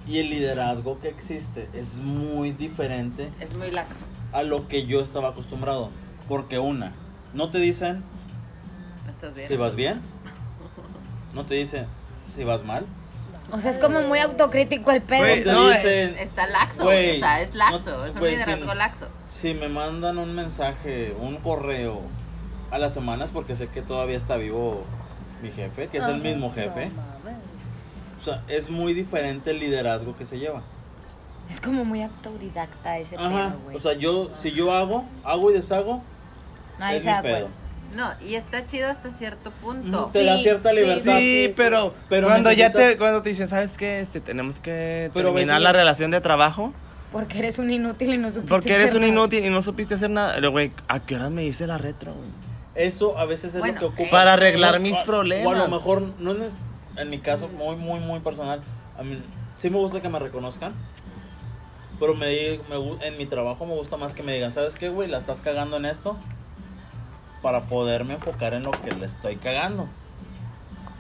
y 0.07 0.18
el 0.18 0.31
liderazgo 0.31 1.01
que 1.01 1.09
existe 1.09 1.68
es 1.72 1.96
muy 1.99 2.51
diferente 2.53 3.31
Es 3.40 3.55
muy 3.57 3.70
laxo. 3.70 4.05
a 4.33 4.42
lo 4.42 4.68
que 4.68 4.85
yo 4.87 5.01
estaba 5.01 5.29
acostumbrado. 5.31 5.90
Porque 6.29 6.59
una, 6.59 6.92
no 7.35 7.51
te 7.51 7.59
dicen 7.59 8.03
¿Estás 9.29 9.35
bien? 9.35 9.49
si 9.49 9.57
vas 9.57 9.75
bien, 9.75 10.01
no 11.35 11.45
te 11.45 11.55
dicen 11.55 11.87
si 12.33 12.45
vas 12.45 12.65
mal, 12.65 12.85
O 13.53 13.61
sea, 13.61 13.71
es 13.71 13.79
como 13.79 14.01
muy 14.03 14.19
autocrítico 14.19 14.91
el 14.91 15.01
pedo. 15.03 15.21
Güey, 15.21 15.45
no 15.45 15.69
dicen 15.69 16.19
Está 16.19 16.47
laxo, 16.49 16.83
Güey, 16.85 17.17
o 17.17 17.21
sea, 17.21 17.41
es 17.41 17.55
laxo, 17.55 17.91
no- 17.99 18.05
es 18.05 18.15
un 18.15 18.21
güey, 18.21 18.33
liderazgo 18.33 18.73
sí. 18.73 18.77
laxo. 18.77 19.07
si 19.31 19.55
me 19.55 19.69
mandan 19.69 20.19
un 20.19 20.35
mensaje, 20.35 21.15
un 21.21 21.37
correo 21.37 22.01
a 22.73 22.79
las 22.79 22.93
semanas 22.95 23.31
porque 23.33 23.55
sé 23.55 23.69
que 23.69 23.83
todavía 23.83 24.17
está 24.17 24.37
vivo 24.37 24.85
mi 25.43 25.51
jefe, 25.51 25.87
que 25.89 25.99
es 25.99 26.05
el 26.05 26.15
Ajá. 26.15 26.23
mismo 26.23 26.51
jefe. 26.53 26.87
No. 26.89 27.17
O 28.19 28.21
sea, 28.21 28.43
es 28.49 28.71
muy 28.71 28.95
diferente 28.95 29.51
el 29.53 29.61
liderazgo 29.61 30.17
que 30.17 30.25
se 30.25 30.39
lleva. 30.39 30.62
Es 31.49 31.61
como 31.61 31.85
muy 31.85 32.03
autodidacta 32.03 32.99
ese 32.99 33.15
Ajá, 33.17 33.51
pedo, 33.51 33.61
güey. 33.65 33.77
o 33.77 33.79
sea, 33.79 33.93
yo, 33.93 34.31
si 34.35 34.51
yo 34.51 34.73
hago, 34.73 35.05
hago 35.23 35.51
y 35.53 35.55
deshago, 35.55 36.03
Nadie 36.79 36.97
es 36.97 37.05
mi 37.05 37.12
pedo. 37.23 37.23
cuenta. 37.23 37.49
No, 37.94 38.11
y 38.27 38.35
está 38.35 38.66
chido 38.66 38.90
hasta 38.90 39.11
cierto 39.11 39.51
punto. 39.53 40.11
Te 40.12 40.25
da 40.25 40.37
Sí, 40.37 40.42
cierta 40.42 40.70
sí, 40.70 40.77
libertad. 40.77 41.18
Sí, 41.18 41.53
pero, 41.57 41.94
Pero 42.09 42.27
cuando 42.29 42.51
ya 42.53 42.72
te 42.72 42.96
cuando 42.99 43.22
te 43.22 43.29
dicen, 43.29 43.49
¿sabes 43.49 43.77
qué? 43.79 44.01
Este, 44.01 44.20
tenemos 44.20 44.61
que 44.61 45.11
Pero 45.14 45.33
terminar 45.33 45.61
la 45.61 45.72
relación 45.72 46.11
de 46.11 46.20
trabajo 46.20 46.72
Porque 47.12 47.38
eres 47.38 47.59
un 47.59 47.70
inútil 47.70 48.12
y 48.14 48.18
no 48.18 48.29
supiste 48.31 48.49
porque 48.49 48.75
eres 48.75 48.88
hacer 48.88 48.96
un 48.96 49.03
nada. 49.03 49.12
inútil 49.12 49.44
y 49.46 49.51
no 49.51 49.62
supiste 49.62 49.94
hacer 49.94 50.11
nada. 50.11 50.35
Pero, 50.35 50.51
güey, 50.51 50.72
¿a 50.88 51.01
qué 51.01 51.14
horas 51.16 51.31
me 51.31 51.42
dice 51.42 51.66
la 51.66 51.79
retro, 51.79 52.12
güey? 52.12 52.29
Eso 52.75 53.16
a 53.18 53.25
veces 53.25 53.55
es 53.55 53.61
Bueno, 53.61 53.75
lo 53.75 53.81
que 53.81 53.87
ocupa. 53.87 54.11
Para 54.11 54.35
arreglar 54.35 54.81
mis 54.81 54.96
o- 54.96 55.05
problemas. 55.05 55.46
O 55.46 55.51
a 55.57 55.59
lo 55.59 55.68
mejor, 55.68 56.03
no 56.18 56.33
es, 56.33 56.59
en 56.99 57.09
mi 57.09 57.18
caso, 57.18 57.49
muy, 57.49 57.77
muy, 57.77 58.01
muy 58.01 58.20
personal. 58.20 58.61
A 58.99 59.03
mí 59.03 59.18
sí 59.57 59.70
me 59.70 59.79
gusta 59.79 60.03
que 60.03 60.09
me 60.11 60.18
reconozcan. 60.18 60.75
Pero 61.99 62.14
me, 62.14 62.27
me 62.68 63.07
en 63.07 63.16
mi 63.16 63.25
trabajo 63.25 63.64
me 63.64 63.75
gusta 63.75 63.96
más 63.96 64.12
que 64.12 64.22
me 64.22 64.35
digan, 64.35 64.53
¿sabes 64.53 64.75
qué, 64.75 64.90
güey? 64.90 65.09
La 65.09 65.16
estás 65.16 65.40
cagando 65.40 65.79
en 65.79 65.87
esto. 65.87 66.18
Para 67.47 67.67
poderme 67.67 68.15
enfocar 68.15 68.55
en 68.55 68.65
lo 68.65 68.73
que 68.73 68.91
le 68.91 69.07
estoy 69.07 69.37
cagando. 69.37 69.89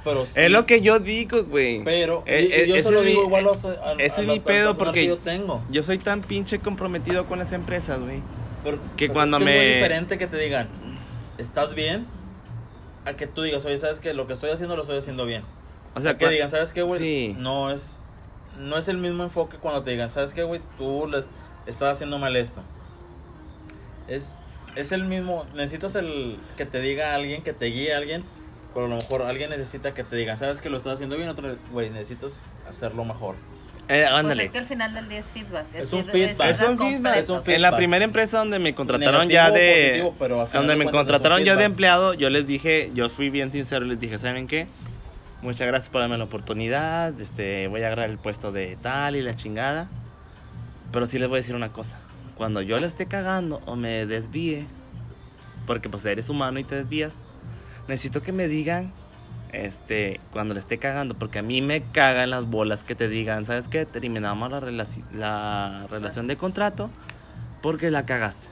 Pero 0.04 0.24
sí, 0.26 0.40
Es 0.40 0.48
lo 0.48 0.64
que 0.64 0.80
yo 0.80 1.00
digo, 1.00 1.42
güey. 1.42 1.82
Pero, 1.82 2.22
y- 2.24 2.30
Eh, 2.30 2.40
y 2.42 2.52
eh, 2.52 2.66
yo 2.68 2.74
ese 2.76 2.84
se 2.84 2.90
lo 2.92 3.00
es 3.00 3.06
digo 3.06 3.22
mi- 3.22 3.26
igual 3.26 3.42
a, 3.42 3.46
los- 3.48 3.64
a- 3.64 3.70
a 3.70 3.92
ese 3.94 4.04
es 4.20 4.26
las 4.28 4.36
mi 4.36 4.38
pedo 4.38 4.76
porque 4.76 5.00
que 5.00 5.06
yo 5.08 5.18
tengo. 5.18 5.64
Yo 5.70 5.82
soy 5.82 5.98
tan 5.98 6.20
pinche 6.20 6.60
comprometido 6.60 7.24
con 7.24 7.40
las 7.40 7.50
empresas, 7.50 7.98
güey. 7.98 8.22
Pero, 8.62 8.78
que 8.96 9.08
pero 9.08 9.14
cuando 9.14 9.38
es 9.38 9.40
que 9.40 9.44
me- 9.44 9.58
Es 9.58 9.64
muy 9.66 9.74
diferente 9.74 10.18
que 10.18 10.28
te 10.28 10.36
digan, 10.38 10.68
¿estás 11.36 11.74
bien? 11.74 12.06
A 13.06 13.14
que 13.14 13.26
tú 13.26 13.42
digas, 13.42 13.64
oye, 13.64 13.76
¿sabes 13.78 13.98
qué? 13.98 14.14
Lo 14.14 14.28
que 14.28 14.32
estoy 14.34 14.50
haciendo 14.50 14.76
lo 14.76 14.82
estoy 14.82 14.98
haciendo 14.98 15.26
bien. 15.26 15.42
O 15.96 16.00
sea, 16.00 16.12
A 16.12 16.16
que 16.16 16.28
digan, 16.28 16.48
¿sabes 16.48 16.72
qué, 16.72 16.82
güey? 16.82 17.00
Sí. 17.00 17.36
No 17.40 17.72
es 17.72 17.98
no 18.60 18.78
es 18.78 18.86
el 18.86 18.98
mismo 18.98 19.24
enfoque 19.24 19.56
cuando 19.56 19.82
te 19.82 19.90
digan, 19.90 20.10
¿sabes 20.10 20.32
qué, 20.32 20.44
güey? 20.44 20.60
Tú 20.78 21.08
les 21.10 21.28
estás 21.66 21.90
haciendo 21.94 22.18
mal 22.20 22.36
esto. 22.36 22.62
Es, 24.08 24.38
es 24.76 24.92
el 24.92 25.04
mismo, 25.04 25.44
necesitas 25.54 25.94
el 25.96 26.36
que 26.56 26.64
te 26.66 26.80
diga 26.80 27.14
alguien, 27.14 27.42
que 27.42 27.52
te 27.52 27.66
guíe 27.66 27.94
alguien, 27.94 28.24
pero 28.74 28.86
a 28.86 28.88
lo 28.88 28.96
mejor 28.96 29.22
alguien 29.22 29.50
necesita 29.50 29.94
que 29.94 30.04
te 30.04 30.16
digan, 30.16 30.36
¿sabes 30.36 30.60
que 30.60 30.70
lo 30.70 30.76
estás 30.76 30.94
haciendo 30.94 31.16
bien? 31.16 31.28
Otro, 31.28 31.56
güey, 31.72 31.90
necesitas 31.90 32.42
hacerlo 32.68 33.04
mejor. 33.04 33.34
eh, 33.88 34.04
Pues 34.08 34.12
ándale. 34.20 34.44
es 34.44 34.50
que 34.50 34.58
al 34.58 34.64
final 34.66 34.92
del 34.94 35.08
día 35.08 35.18
es 35.20 35.26
feedback. 35.26 35.64
Es 35.72 35.92
un 35.92 36.04
feed- 36.04 36.10
feedback. 36.34 36.50
Es 36.50 36.60
un 36.62 36.78
feedback. 36.78 37.16
Es 37.16 37.28
un 37.28 37.36
En 37.36 37.42
la 37.42 37.68
feedback. 37.68 37.76
primera 37.76 38.04
empresa 38.04 38.38
donde 38.38 38.58
me 38.58 38.74
contrataron 38.74 39.28
Negativo 39.28 39.32
ya 39.32 39.50
de. 39.50 39.82
positivo, 39.88 40.16
pero 40.18 40.40
al 40.40 40.46
final 40.48 40.62
donde 40.62 40.72
de 40.74 40.78
me 40.78 40.84
es 40.84 40.88
un 40.90 40.96
contrataron 40.96 41.38
ya 41.38 41.44
de 41.44 41.50
feedback. 41.58 41.64
empleado, 41.70 42.14
yo 42.14 42.28
les 42.30 42.46
dije, 42.46 42.90
yo 42.94 43.08
fui 43.08 43.30
bien 43.30 43.52
sincero, 43.52 43.84
les 43.84 44.00
dije, 44.00 44.18
¿saben 44.18 44.48
qué? 44.48 44.66
Muchas 45.42 45.66
gracias 45.68 45.88
por 45.90 46.00
darme 46.00 46.18
la 46.18 46.24
oportunidad. 46.24 47.18
Este, 47.20 47.68
voy 47.68 47.82
a 47.82 47.86
agarrar 47.86 48.10
el 48.10 48.18
puesto 48.18 48.50
de 48.52 48.76
tal 48.82 49.14
y 49.16 49.22
la 49.22 49.36
chingada. 49.36 49.88
Pero 50.92 51.06
sí 51.06 51.18
les 51.18 51.28
voy 51.28 51.36
a 51.38 51.40
decir 51.42 51.54
una 51.54 51.68
cosa. 51.68 51.96
Cuando 52.36 52.60
yo 52.62 52.76
le 52.78 52.86
esté 52.86 53.06
cagando 53.06 53.62
o 53.66 53.76
me 53.76 54.06
desvíe, 54.06 54.66
porque 55.66 55.88
pues 55.88 56.04
eres 56.04 56.28
humano 56.28 56.58
y 56.58 56.64
te 56.64 56.74
desvías, 56.76 57.22
necesito 57.88 58.22
que 58.22 58.32
me 58.32 58.46
digan 58.48 58.92
este, 59.52 60.20
cuando 60.32 60.52
le 60.54 60.60
esté 60.60 60.78
cagando, 60.78 61.14
porque 61.14 61.38
a 61.38 61.42
mí 61.42 61.62
me 61.62 61.80
cagan 61.82 62.30
las 62.30 62.46
bolas 62.46 62.84
que 62.84 62.94
te 62.94 63.08
digan, 63.08 63.46
¿sabes 63.46 63.68
qué? 63.68 63.86
Terminamos 63.86 64.50
la, 64.50 64.60
relaci- 64.60 65.04
la 65.12 65.86
relación 65.90 66.26
de 66.26 66.36
contrato 66.36 66.90
porque 67.62 67.90
la 67.90 68.04
cagaste. 68.04 68.46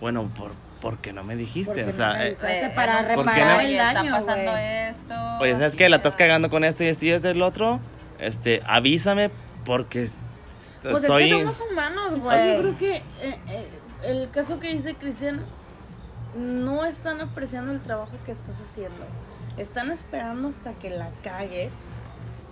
Bueno, 0.00 0.28
por, 0.36 0.50
porque 0.80 1.12
no 1.12 1.22
me 1.24 1.36
dijiste, 1.36 1.70
Porque 1.72 1.84
o 1.84 1.86
no 1.86 1.92
sea, 1.92 2.12
me 2.14 2.28
eh, 2.28 2.32
Eh, 2.32 2.72
para 2.74 2.98
punto, 3.14 3.22
reparar 3.30 3.60
el 3.64 3.76
daño, 3.76 4.00
está 4.16 4.20
pasando 4.26 4.50
güey. 4.52 4.64
esto. 4.90 5.14
oye, 5.40 5.52
¿sabes 5.52 5.76
qué? 5.76 5.88
La 5.88 5.96
estás 5.96 6.16
cagando 6.16 6.50
con 6.50 6.64
esto 6.64 6.82
y 6.82 6.88
esto 6.88 7.04
y 7.06 7.10
esto 7.10 7.28
y 7.28 7.30
el 7.32 7.42
otro, 7.42 7.78
este, 8.18 8.62
avísame 8.66 9.30
porque 9.64 10.08
Pues 10.82 11.04
soy... 11.04 11.24
es 11.24 11.34
que 11.34 11.40
somos 11.40 11.62
humanos, 11.70 12.14
que 12.14 12.20
güey. 12.20 12.54
yo 12.54 12.60
creo 12.60 12.78
que 12.78 12.96
eh, 12.96 13.38
eh, 13.48 13.68
el 14.04 14.30
caso 14.30 14.60
que 14.60 14.72
dice 14.72 14.94
Cristian, 14.94 15.44
no 16.36 16.84
están 16.84 17.20
apreciando 17.20 17.72
el 17.72 17.80
trabajo 17.80 18.12
que 18.24 18.32
estás 18.32 18.60
haciendo. 18.60 19.06
Están 19.56 19.90
esperando 19.90 20.48
hasta 20.48 20.72
que 20.74 20.90
la 20.90 21.10
cagues 21.22 21.88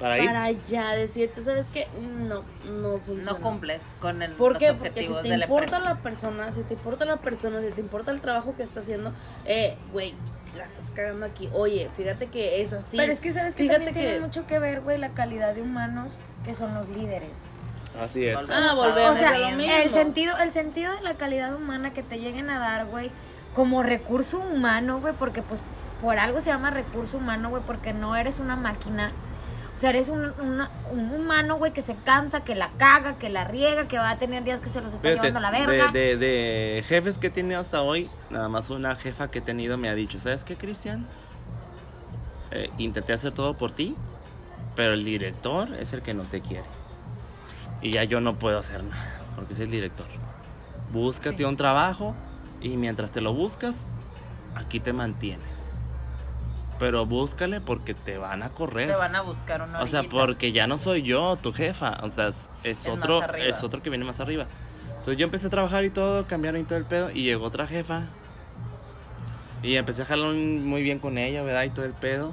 para 0.00 0.22
para 0.22 0.50
ya 0.50 0.94
decirte, 0.94 1.40
¿sabes 1.40 1.68
qué? 1.68 1.86
No, 2.00 2.42
no 2.70 2.98
funciona. 2.98 3.32
No 3.32 3.40
cumples 3.40 3.82
con 3.98 4.20
el, 4.22 4.32
¿Por 4.32 4.52
los 4.52 4.58
qué? 4.58 4.74
Porque 4.74 5.06
si 5.06 5.14
te 5.14 5.28
de 5.28 5.34
importa 5.36 5.78
la 5.78 5.96
persona, 5.96 6.52
si 6.52 6.62
te 6.62 6.74
importa 6.74 7.04
la 7.04 7.16
persona, 7.16 7.62
si 7.62 7.70
te 7.70 7.80
importa 7.80 8.10
el 8.10 8.20
trabajo 8.20 8.54
que 8.56 8.62
está 8.62 8.80
haciendo, 8.80 9.12
eh, 9.46 9.76
güey, 9.92 10.14
la 10.54 10.64
estás 10.64 10.90
cagando 10.90 11.24
aquí. 11.24 11.48
Oye, 11.54 11.88
fíjate 11.96 12.26
que 12.26 12.60
es 12.60 12.72
así. 12.72 12.96
Pero 12.98 13.10
es 13.10 13.20
que 13.20 13.32
sabes 13.32 13.54
que 13.54 13.62
Fíjate 13.62 13.86
también 13.86 14.06
tiene 14.06 14.20
mucho 14.20 14.46
que 14.46 14.58
ver, 14.58 14.82
güey, 14.82 14.98
la 14.98 15.10
calidad 15.10 15.54
de 15.54 15.62
humanos 15.62 16.18
que 16.44 16.54
son 16.54 16.74
los 16.74 16.88
líderes. 16.90 17.46
Así 18.00 18.26
es. 18.26 18.38
Ah, 18.50 18.72
Volvemos 18.74 19.12
O 19.12 19.14
sea, 19.14 19.30
a 19.30 19.38
lo 19.38 19.50
mismo. 19.56 19.72
el 19.72 19.90
sentido, 19.90 20.36
el 20.38 20.50
sentido 20.52 20.92
de 20.94 21.02
la 21.02 21.14
calidad 21.14 21.54
humana 21.54 21.92
que 21.92 22.02
te 22.02 22.18
lleguen 22.18 22.50
a 22.50 22.58
dar, 22.58 22.86
güey, 22.86 23.10
como 23.54 23.82
recurso 23.82 24.38
humano, 24.38 25.00
güey, 25.00 25.14
porque 25.18 25.42
pues 25.42 25.62
por 26.00 26.18
algo 26.18 26.40
se 26.40 26.50
llama 26.50 26.70
recurso 26.70 27.16
humano, 27.18 27.48
güey, 27.48 27.62
porque 27.66 27.92
no 27.94 28.14
eres 28.16 28.38
una 28.38 28.54
máquina. 28.56 29.12
O 29.74 29.78
sea, 29.78 29.90
eres 29.90 30.08
un, 30.08 30.32
una- 30.40 30.70
un 30.90 31.10
humano, 31.12 31.56
güey, 31.56 31.72
que 31.72 31.82
se 31.82 31.94
cansa, 31.96 32.42
que 32.42 32.54
la 32.54 32.70
caga, 32.78 33.16
que 33.18 33.28
la 33.28 33.44
riega, 33.44 33.86
que 33.88 33.98
va 33.98 34.10
a 34.10 34.18
tener 34.18 34.42
días 34.42 34.60
que 34.60 34.68
se 34.70 34.80
los 34.80 34.94
está 34.94 35.08
Fíjate, 35.08 35.28
llevando 35.28 35.46
a 35.46 35.50
la 35.52 35.58
verga. 35.66 35.90
de, 35.92 36.16
de, 36.16 36.16
de 36.16 36.82
jefes 36.86 37.18
que 37.18 37.26
he 37.26 37.30
tenido 37.30 37.60
hasta 37.60 37.82
hoy, 37.82 38.08
nada 38.30 38.48
más 38.48 38.70
una 38.70 38.94
jefa 38.96 39.28
que 39.30 39.38
he 39.40 39.42
tenido 39.42 39.76
me 39.76 39.88
ha 39.90 39.94
dicho, 39.94 40.18
¿sabes 40.18 40.44
qué, 40.44 40.56
Cristian? 40.56 41.06
Eh, 42.52 42.70
intenté 42.78 43.12
hacer 43.12 43.32
todo 43.34 43.54
por 43.54 43.70
ti, 43.72 43.94
pero 44.76 44.92
el 44.94 45.04
director 45.04 45.68
es 45.74 45.92
el 45.92 46.00
que 46.02 46.14
no 46.14 46.22
te 46.22 46.40
quiere. 46.40 46.64
Y 47.82 47.92
ya 47.92 48.04
yo 48.04 48.20
no 48.20 48.36
puedo 48.36 48.58
hacer 48.58 48.82
nada, 48.84 49.20
porque 49.36 49.52
es 49.52 49.60
el 49.60 49.70
director. 49.70 50.06
Búscate 50.92 51.38
Sí. 51.38 51.44
un 51.44 51.56
trabajo 51.56 52.14
y 52.60 52.70
mientras 52.76 53.10
te 53.12 53.20
lo 53.20 53.34
buscas, 53.34 53.74
aquí 54.54 54.80
te 54.80 54.92
mantienes. 54.92 55.44
Pero 56.78 57.06
búscale 57.06 57.60
porque 57.60 57.94
te 57.94 58.18
van 58.18 58.42
a 58.42 58.50
correr. 58.50 58.88
Te 58.88 58.96
van 58.96 59.14
a 59.16 59.22
buscar 59.22 59.62
una 59.62 59.80
O 59.80 59.86
sea, 59.86 60.00
orillita. 60.00 60.20
porque 60.26 60.52
ya 60.52 60.66
no 60.66 60.76
soy 60.78 61.02
yo 61.02 61.36
tu 61.36 61.52
jefa, 61.52 61.98
o 62.02 62.08
sea, 62.08 62.28
es, 62.28 62.48
es 62.64 62.86
otro 62.86 63.22
es 63.34 63.62
otro 63.62 63.82
que 63.82 63.88
viene 63.90 64.04
más 64.04 64.20
arriba. 64.20 64.46
Entonces 64.90 65.16
yo 65.16 65.24
empecé 65.24 65.46
a 65.46 65.50
trabajar 65.50 65.84
y 65.84 65.90
todo, 65.90 66.26
cambiaron 66.26 66.60
y 66.60 66.64
todo 66.64 66.76
el 66.78 66.84
pedo. 66.84 67.10
Y 67.10 67.22
llegó 67.22 67.46
otra 67.46 67.66
jefa. 67.66 68.02
Y 69.62 69.76
empecé 69.76 70.02
a 70.02 70.04
jalar 70.04 70.34
muy 70.34 70.82
bien 70.82 70.98
con 70.98 71.16
ella, 71.16 71.42
¿verdad? 71.42 71.62
Y 71.64 71.70
todo 71.70 71.84
el 71.84 71.92
pedo. 71.92 72.32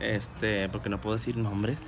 Este, 0.00 0.68
porque 0.70 0.88
no 0.88 0.98
puedo 0.98 1.16
decir 1.16 1.36
nombres. 1.36 1.78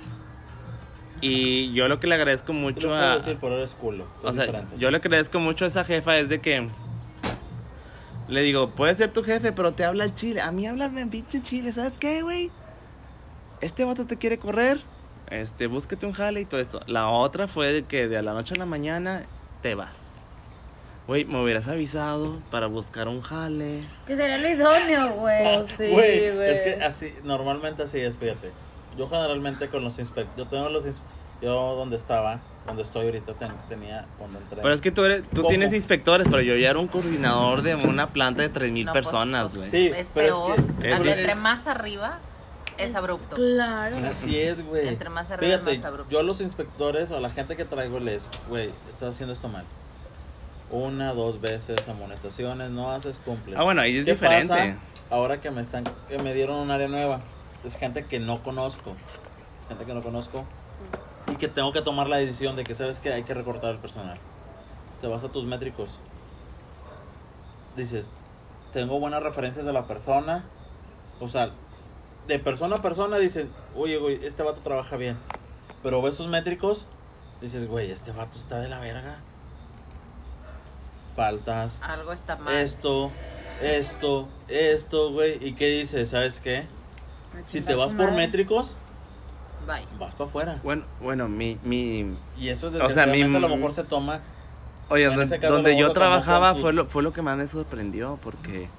Y 1.21 1.73
yo 1.73 1.87
lo 1.87 1.99
que 1.99 2.07
le 2.07 2.15
agradezco 2.15 2.53
mucho 2.53 2.93
a. 2.93 3.15
decir, 3.15 3.37
pero 3.39 3.57
eres 3.57 3.73
culo. 3.73 4.05
O 4.23 4.31
sea, 4.31 4.45
diferente. 4.45 4.77
yo 4.77 4.91
lo 4.91 5.01
que 5.01 5.09
le 5.09 5.15
agradezco 5.15 5.39
mucho 5.39 5.65
a 5.65 5.67
esa 5.67 5.83
jefa 5.83 6.17
es 6.17 6.29
de 6.29 6.39
que. 6.39 6.67
Le 8.27 8.41
digo, 8.41 8.71
puedes 8.71 8.97
ser 8.97 9.11
tu 9.13 9.23
jefe, 9.23 9.51
pero 9.53 9.71
te 9.73 9.85
habla 9.85 10.03
el 10.03 10.13
chile. 10.13 10.41
A 10.41 10.51
mí 10.51 10.67
háblame 10.67 11.01
en 11.01 11.09
pinche 11.09 11.41
chile, 11.41 11.71
¿sabes 11.71 11.93
qué, 11.97 12.21
güey? 12.21 12.51
Este 13.61 13.85
vato 13.85 14.05
te 14.05 14.17
quiere 14.17 14.37
correr. 14.37 14.81
Este, 15.29 15.67
búsquete 15.67 16.05
un 16.05 16.11
jale 16.11 16.41
y 16.41 16.45
todo 16.45 16.59
esto. 16.59 16.81
La 16.87 17.09
otra 17.09 17.47
fue 17.47 17.71
de 17.71 17.83
que 17.83 18.07
de 18.07 18.17
a 18.17 18.21
la 18.21 18.33
noche 18.33 18.53
a 18.55 18.57
la 18.57 18.65
mañana 18.65 19.23
te 19.61 19.75
vas. 19.75 20.17
Güey, 21.07 21.23
me 21.23 21.41
hubieras 21.41 21.69
avisado 21.69 22.41
para 22.51 22.67
buscar 22.67 23.07
un 23.07 23.21
jale. 23.21 23.81
Que 24.05 24.17
sería 24.17 24.37
lo 24.37 24.49
idóneo, 24.49 25.13
güey. 25.13 25.57
Oh, 25.57 25.65
sí, 25.65 25.89
güey. 25.89 26.27
es 26.27 26.61
que 26.61 26.83
así, 26.83 27.13
normalmente 27.23 27.83
así 27.83 27.99
es, 27.99 28.17
fíjate. 28.17 28.51
Yo 28.97 29.07
generalmente 29.07 29.69
con 29.69 29.83
los 29.83 29.99
inspectores, 29.99 30.37
yo 30.37 30.47
tengo 30.47 30.69
los, 30.69 30.85
ins- 30.85 31.01
yo 31.41 31.75
donde 31.75 31.95
estaba, 31.97 32.39
donde 32.65 32.81
estoy 32.83 33.05
ahorita, 33.05 33.33
ten- 33.33 33.51
tenía, 33.69 34.05
cuando 34.17 34.39
entré. 34.39 34.61
Pero 34.61 34.73
es 34.73 34.81
que 34.81 34.91
tú, 34.91 35.03
eres, 35.05 35.21
tú 35.29 35.37
¿Cómo? 35.37 35.49
tienes 35.49 35.71
inspectores, 35.73 36.27
pero 36.29 36.41
yo 36.41 36.55
ya 36.55 36.69
era 36.71 36.79
un 36.79 36.87
coordinador 36.87 37.61
de 37.61 37.75
una 37.75 38.07
planta 38.07 38.41
de 38.41 38.49
3.000 38.51 38.85
No, 38.85 38.91
pues, 38.91 39.03
personas, 39.05 39.51
pues, 39.51 39.57
güey. 39.57 39.69
Sí, 39.69 39.87
es 39.95 40.09
pero 40.13 40.47
es 40.49 40.55
peor. 40.55 40.79
que- 40.81 40.91
es- 40.91 40.97
Entre 40.99 41.31
es- 41.31 41.37
más 41.37 41.67
arriba 41.67 42.19
es 42.79 42.95
abrupto. 42.95 43.35
Claro. 43.35 43.97
Así 44.09 44.39
es, 44.39 44.65
güey. 44.65 44.87
Entre 44.87 45.09
más 45.09 45.29
arriba, 45.31 45.57
Fíjate, 45.59 45.77
más 45.77 45.85
abrupto. 45.85 46.11
yo 46.11 46.19
a 46.19 46.23
los 46.23 46.41
inspectores 46.41 47.11
o 47.11 47.17
a 47.17 47.21
la 47.21 47.29
gente 47.29 47.55
que 47.55 47.65
traigo 47.65 47.99
les, 47.99 48.27
güey, 48.49 48.69
estás 48.89 49.09
haciendo 49.13 49.33
esto 49.33 49.47
mal. 49.47 49.63
Una, 50.69 51.13
dos 51.13 51.39
veces 51.39 51.87
amonestaciones, 51.87 52.71
no 52.71 52.91
haces 52.91 53.19
cumples. 53.23 53.57
Ah, 53.57 53.63
bueno, 53.63 53.81
ahí 53.81 53.99
es 53.99 54.05
¿Qué 54.05 54.13
diferente. 54.13 54.47
pasa 54.49 54.75
ahora 55.09 55.39
que 55.39 55.49
me 55.49 55.61
están, 55.61 55.85
que 56.09 56.17
me 56.19 56.33
dieron 56.33 56.57
un 56.57 56.71
área 56.71 56.87
nueva? 56.89 57.21
Es 57.67 57.75
gente 57.75 58.05
que 58.05 58.21
no 58.21 58.41
conozco, 58.41 58.95
gente 59.67 59.83
que 59.83 59.93
no 59.93 60.01
conozco 60.01 60.45
y 61.29 61.35
que 61.35 61.49
tengo 61.49 61.73
que 61.73 61.81
tomar 61.81 62.07
la 62.07 62.15
decisión 62.15 62.55
de 62.55 62.63
que 62.63 62.73
sabes 62.73 63.01
que 63.01 63.11
hay 63.11 63.23
que 63.23 63.33
recortar 63.33 63.71
el 63.71 63.77
personal. 63.77 64.17
Te 65.01 65.07
vas 65.07 65.25
a 65.25 65.29
tus 65.29 65.43
métricos. 65.43 65.99
Dices, 67.75 68.07
tengo 68.71 69.01
buenas 69.01 69.21
referencias 69.21 69.65
de 69.65 69.73
la 69.73 69.85
persona, 69.85 70.45
o 71.19 71.27
sea, 71.27 71.51
de 72.27 72.39
persona 72.39 72.77
a 72.77 72.81
persona 72.81 73.17
dicen, 73.17 73.51
oye, 73.75 73.97
güey, 73.97 74.25
este 74.25 74.43
vato 74.43 74.61
trabaja 74.61 74.95
bien. 74.95 75.17
Pero 75.83 76.01
ves 76.01 76.15
sus 76.15 76.27
métricos, 76.29 76.85
dices, 77.41 77.67
güey, 77.67 77.91
este 77.91 78.13
vato 78.13 78.37
está 78.37 78.59
de 78.61 78.69
la 78.69 78.79
verga. 78.79 79.17
Faltas, 81.17 81.79
Algo 81.81 82.13
está 82.13 82.37
mal. 82.37 82.55
esto, 82.55 83.11
esto, 83.61 84.29
esto, 84.47 85.11
güey. 85.11 85.45
¿Y 85.45 85.55
qué 85.55 85.67
dices? 85.67 86.11
¿Sabes 86.11 86.39
qué? 86.39 86.76
Si 87.45 87.61
te 87.61 87.75
vas 87.75 87.93
por 87.93 88.11
métricos, 88.11 88.75
Bye. 89.65 89.85
vas 89.99 90.13
para 90.15 90.29
afuera. 90.29 90.59
Bueno, 90.63 90.83
bueno, 91.01 91.27
mi, 91.29 91.57
mi, 91.63 92.15
Y 92.37 92.49
eso 92.49 92.71
O 92.81 92.89
sea, 92.89 93.05
mi- 93.05 93.23
a 93.23 93.27
lo 93.27 93.49
mejor 93.49 93.71
se 93.71 93.83
toma. 93.83 94.19
Oye, 94.89 95.05
donde, 95.05 95.39
caso 95.39 95.69
yo 95.71 95.91
trabajaba 95.91 96.55
fue 96.55 96.71
lo, 96.73 96.85
fue 96.85 97.03
lo 97.03 97.11
que 97.11 97.21
más 97.21 97.37
me 97.37 97.45
sorprendió 97.47 98.17
porque 98.23 98.69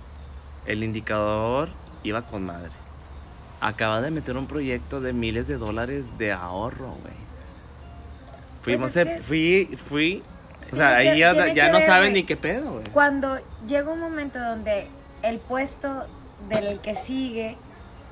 el 0.66 0.82
indicador 0.82 1.68
iba 2.02 2.22
con 2.22 2.46
madre. 2.46 2.70
Acaba 3.60 4.00
de 4.00 4.10
meter 4.10 4.36
un 4.36 4.46
proyecto 4.46 5.00
de 5.00 5.12
miles 5.12 5.46
de 5.48 5.56
dólares 5.58 6.16
de 6.16 6.32
ahorro, 6.32 6.94
güey. 7.02 7.14
Fuimos, 8.62 8.92
Pues 8.92 8.96
es 9.06 9.16
que- 9.16 9.22
fui, 9.22 9.76
fui, 9.76 10.22
o 10.72 10.76
sea, 10.76 10.98
que- 10.98 11.08
ahí 11.10 11.18
ya, 11.18 11.52
ya 11.54 11.68
no 11.72 11.78
ver, 11.78 11.86
saben 11.86 12.12
ni 12.14 12.22
qué 12.24 12.36
pedo, 12.36 12.72
güey. 12.72 12.84
Cuando 12.92 13.38
llega 13.66 13.90
un 13.90 14.00
momento 14.00 14.38
donde 14.38 14.86
el 15.22 15.38
puesto 15.38 16.06
del 16.48 16.78
que 16.80 16.94
sigue 16.94 17.56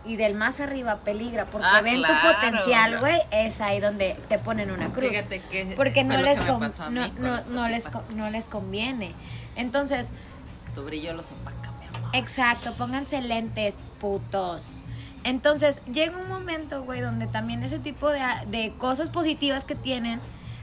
y 0.06 0.16
del 0.16 0.34
más 0.34 0.60
arriba 0.60 0.96
peligra 1.04 1.44
porque 1.46 1.66
Ah, 1.70 1.80
ven 1.82 1.96
claro, 1.98 2.14
tu 2.14 2.34
potencial, 2.34 2.98
güey, 3.00 3.20
es 3.30 3.60
ahí 3.60 3.80
donde 3.80 4.16
te 4.28 4.38
ponen 4.38 4.70
una 4.70 4.92
cruz. 4.92 5.08
Fíjate 5.10 5.40
que 5.40 5.72
porque 5.76 6.04
no 6.04 6.16
les, 6.16 6.38
con- 6.40 6.60
no, 6.90 7.68
les, 7.68 7.84
no 8.10 8.30
les 8.30 8.44
conviene. 8.46 9.12
Entonces, 9.56 10.08
Tu 10.74 10.82
brillo 10.84 11.12
los 11.14 11.30
opaca, 11.32 11.72
mi 11.80 11.86
amor. 11.96 12.10
Exacto, 12.14 12.72
pónganse 12.74 13.20
lentes, 13.20 13.78
putos. 14.00 14.82
Entonces, 15.24 15.80
llega 15.92 16.16
un 16.16 16.28
momento, 16.28 16.84
güey, 16.84 17.00
donde 17.00 17.26
también 17.26 17.62
ese 17.62 17.78
tipo 17.78 18.10
de, 18.10 18.20
de 18.46 18.72
cosas 18.78 19.08
positivas 19.08 19.64
que 19.64 19.74
tienen 19.74 20.20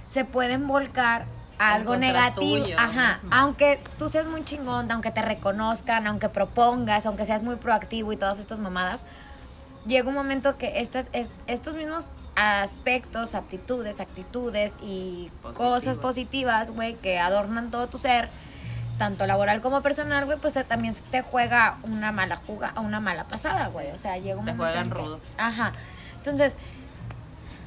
se 0.07 0.23
pueden 0.23 0.67
volcar 0.67 1.25
a 1.59 1.73
algo 1.73 1.97
negativo. 1.97 2.63
tuyo 2.63 2.79
Ajá, 2.79 3.13
mismo. 3.15 3.29
aunque 3.33 3.79
tú 3.99 4.09
seas 4.09 4.27
muy 4.27 4.43
chingón, 4.45 4.89
aunque 4.91 5.11
te 5.11 5.21
reconozcan, 5.21 6.07
aunque 6.07 6.29
propongas, 6.29 7.05
aunque 7.05 7.25
seas 7.25 7.43
muy 7.43 7.55
proactivo 7.57 8.13
y 8.13 8.17
todas 8.17 8.39
estas 8.39 8.59
mamadas, 8.59 9.05
llega 9.85 10.07
un 10.09 10.15
momento 10.15 10.57
que 10.57 10.79
estas- 10.79 11.07
es- 11.13 11.29
estos 11.47 11.75
mismos 11.75 12.05
aspectos, 12.35 13.35
aptitudes, 13.35 13.99
actitudes 13.99 14.77
y 14.81 15.29
cosas 15.53 15.97
Positivas. 15.97 16.71
güey, 16.71 16.95
que 16.95 17.19
adornan 17.19 17.69
todo 17.71 17.87
tu 17.87 17.97
ser, 17.97 18.27
tanto 18.97 19.25
laboral 19.27 19.61
como 19.61 19.81
personal, 19.81 20.25
güey, 20.25 20.37
pues 20.39 20.53
te- 20.53 20.63
también 20.63 20.95
te 21.11 21.21
juega 21.21 21.77
una 21.83 22.11
mala 22.11 22.35
juga, 22.37 22.73
una 22.79 22.99
mala 22.99 23.25
pasada, 23.25 23.67
güey. 23.69 23.91
O 23.91 23.97
sea, 23.97 24.17
llega 24.17 24.37
un 24.39 24.45
Te 24.45 24.53
momento 24.53 24.63
juegan 24.63 24.85
en 24.85 24.91
que- 24.91 24.97
rudo. 24.99 25.19
Ajá. 25.37 25.73
Entonces, 26.17 26.57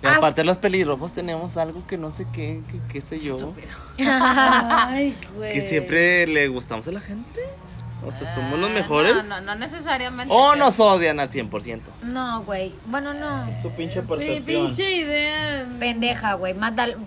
Y 0.03 0.07
Ah. 0.09 0.17
aparte 0.17 0.45
los 0.45 0.59
pelirrojos 0.59 1.15
tenemos 1.15 1.57
algo 1.57 1.87
que 1.87 1.97
no 1.97 2.11
sé 2.11 2.27
qué, 2.31 2.61
que, 2.71 2.79
qué 2.93 3.01
sé 3.01 3.19
yo. 3.19 3.37
Estúpido. 3.37 3.69
Ay, 3.99 5.17
güey. 5.35 5.55
Que 5.55 5.67
siempre 5.69 6.27
le 6.27 6.49
gustamos 6.49 6.87
a 6.87 6.93
la 6.93 7.01
gente. 7.01 7.41
O 8.05 8.13
sea, 8.13 8.35
somos 8.35 8.59
los 8.59 8.71
Ah, 8.71 8.75
mejores. 8.75 9.15
No, 9.17 9.23
no, 9.23 9.41
no 9.41 9.55
necesariamente. 9.55 10.33
O 10.37 10.53
que- 10.53 10.59
nos 10.59 10.79
odian 10.79 11.19
al 11.19 11.29
100%. 11.31 11.91
no, 12.03 12.43
güey. 12.43 12.75
Bueno, 12.87 13.15
no. 13.15 13.49
Tu 13.63 13.71
pinche 13.73 14.03
Mi 14.03 14.09
percepción. 14.09 14.67
pinche 14.67 14.97
idea. 14.97 15.67
Pendeja, 15.81 16.35
güey. 16.35 16.55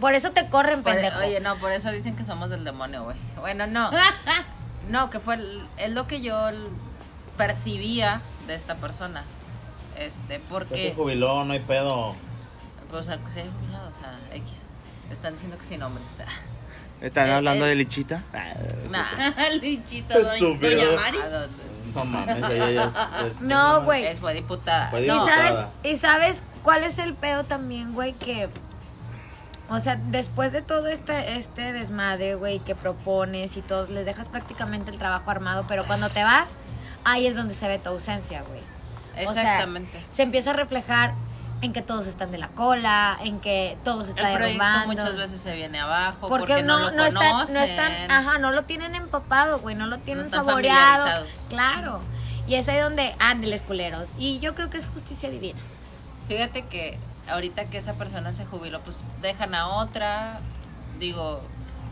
Por 0.01 0.13
eso 0.13 0.31
te 0.31 0.47
corren, 0.49 0.81
Por- 0.83 0.93
pendejo. 0.93 1.19
oye, 1.19 1.39
no, 1.39 1.57
por 1.57 1.71
eso 1.71 1.91
dicen 1.91 2.15
que 2.15 2.25
somos 2.25 2.49
del 2.49 2.63
demonio, 2.63 3.03
güey. 3.03 3.17
Bueno, 3.39 3.67
no. 3.67 3.89
No, 4.89 5.11
que 5.11 5.19
fue 5.19 5.35
el- 5.35 5.61
es 5.77 5.91
lo 5.91 6.07
que 6.07 6.19
yo 6.21 6.35
percibía 7.37 8.21
de 8.47 8.55
esta 8.55 8.75
persona. 8.75 9.23
Este, 9.97 10.39
porque 10.49 10.89
se 10.89 10.95
jubiló, 10.95 11.43
no 11.45 11.53
hay 11.53 11.59
pedo. 11.59 12.15
pues 12.89 13.07
aunque 13.09 13.29
sea 13.31 13.43
jubilado, 13.59 13.89
o 13.89 13.93
sea, 13.99 14.17
X. 14.37 14.51
Están 15.11 15.33
diciendo 15.33 15.57
que 15.59 15.65
sin 15.65 15.79
nombre, 15.81 16.03
o 16.11 16.15
sea. 16.17 16.25
¿Están 17.01 17.27
Eh, 17.27 17.33
hablando 17.33 17.65
eh. 17.65 17.69
de 17.69 17.75
Lichita? 17.75 18.23
Ah, 18.33 18.53
Nah. 18.89 19.05
Lichita, 19.61 20.15
Estúpido. 20.17 20.85
doña 20.85 20.95
Mari. 21.01 21.17
¿a 21.19 21.29
dónde? 21.29 21.63
No 21.95 22.05
mames, 22.05 22.49
ella 22.49 22.71
ya 22.71 22.83
es, 22.83 22.95
es- 23.27 23.41
No, 23.41 23.83
güey. 23.83 24.05
Es 24.05 24.19
fue 24.19 24.33
diputada. 24.33 24.89
Fue 24.91 25.03
¿Y 25.03 25.07
sabes, 25.07 25.55
¿Y 25.83 25.95
sabes 25.95 26.43
cuál 26.63 26.83
es 26.83 26.99
el 26.99 27.13
pedo 27.15 27.45
también, 27.45 27.93
güey? 27.93 28.13
Que, 28.13 28.47
o 29.69 29.79
sea, 29.79 29.95
después 30.07 30.51
de 30.51 30.61
todo 30.61 30.87
este, 30.87 31.35
este 31.37 31.73
desmadre, 31.73 32.35
güey, 32.35 32.59
que 32.59 32.75
propones 32.75 33.57
y 33.57 33.61
todo, 33.61 33.87
les 33.87 34.05
dejas 34.05 34.27
prácticamente 34.27 34.91
el 34.91 34.97
trabajo 34.99 35.31
armado, 35.31 35.65
pero 35.67 35.85
cuando 35.85 36.09
te 36.09 36.23
vas, 36.23 36.55
ahí 37.05 37.25
es 37.27 37.35
donde 37.35 37.53
se 37.55 37.67
ve 37.67 37.79
tu 37.79 37.89
ausencia, 37.89 38.43
güey. 38.47 38.61
O 39.27 39.33
sea, 39.33 39.41
Exactamente. 39.43 39.99
se 40.13 40.21
empieza 40.23 40.51
a 40.51 40.53
reflejar 40.53 41.13
en 41.61 41.73
que 41.73 41.81
todos 41.81 42.07
están 42.07 42.31
de 42.31 42.37
la 42.37 42.47
cola, 42.49 43.17
en 43.21 43.39
que 43.39 43.77
todo 43.83 44.03
se 44.03 44.11
está 44.11 44.31
el 44.31 44.37
proyecto 44.37 44.63
derrumbando. 44.63 44.87
muchas 44.87 45.15
veces 45.15 45.41
se 45.41 45.55
viene 45.55 45.79
abajo 45.79 46.27
porque, 46.27 46.53
porque, 46.53 46.63
no, 46.63 46.79
no, 46.79 46.91
lo 46.91 46.97
no 46.97 47.05
están, 47.05 47.53
no 47.53 47.59
están, 47.59 48.11
ajá, 48.11 48.37
no 48.37 48.51
lo 48.51 48.63
tienen 48.63 48.95
empapado, 48.95 49.59
güey, 49.59 49.75
no 49.75 49.87
lo 49.87 49.97
tienen 49.97 50.25
están 50.25 50.45
saboreado. 50.45 51.25
Claro. 51.49 52.01
Y 52.47 52.55
es 52.55 52.67
ahí 52.67 52.79
donde 52.79 53.13
ándeles 53.19 53.61
culeros. 53.61 54.11
Y 54.17 54.39
yo 54.39 54.55
creo 54.55 54.69
que 54.69 54.77
es 54.77 54.87
justicia 54.87 55.29
divina. 55.29 55.59
Fíjate 56.27 56.65
que 56.65 56.97
ahorita 57.29 57.65
que 57.65 57.77
esa 57.77 57.93
persona 57.93 58.33
se 58.33 58.45
jubiló, 58.45 58.79
pues 58.81 59.01
dejan 59.21 59.53
a 59.53 59.67
otra. 59.67 60.39
Digo, 60.99 61.41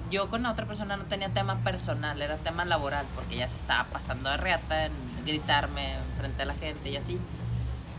yo 0.10 0.30
con 0.30 0.44
la 0.44 0.52
otra 0.52 0.66
persona 0.66 0.98
no 0.98 1.04
tenía 1.04 1.30
tema 1.30 1.58
personal, 1.60 2.22
era 2.22 2.38
tema 2.38 2.66
laboral, 2.66 3.06
porque 3.16 3.36
ya 3.36 3.48
se 3.48 3.58
estaba 3.58 3.84
pasando 3.86 4.30
de 4.30 4.38
reata 4.38 4.86
en 4.86 4.94
gritarme 5.26 5.96
frente 6.18 6.44
a 6.44 6.46
la 6.46 6.54
gente 6.54 6.90
y 6.90 6.98
así. 6.98 7.20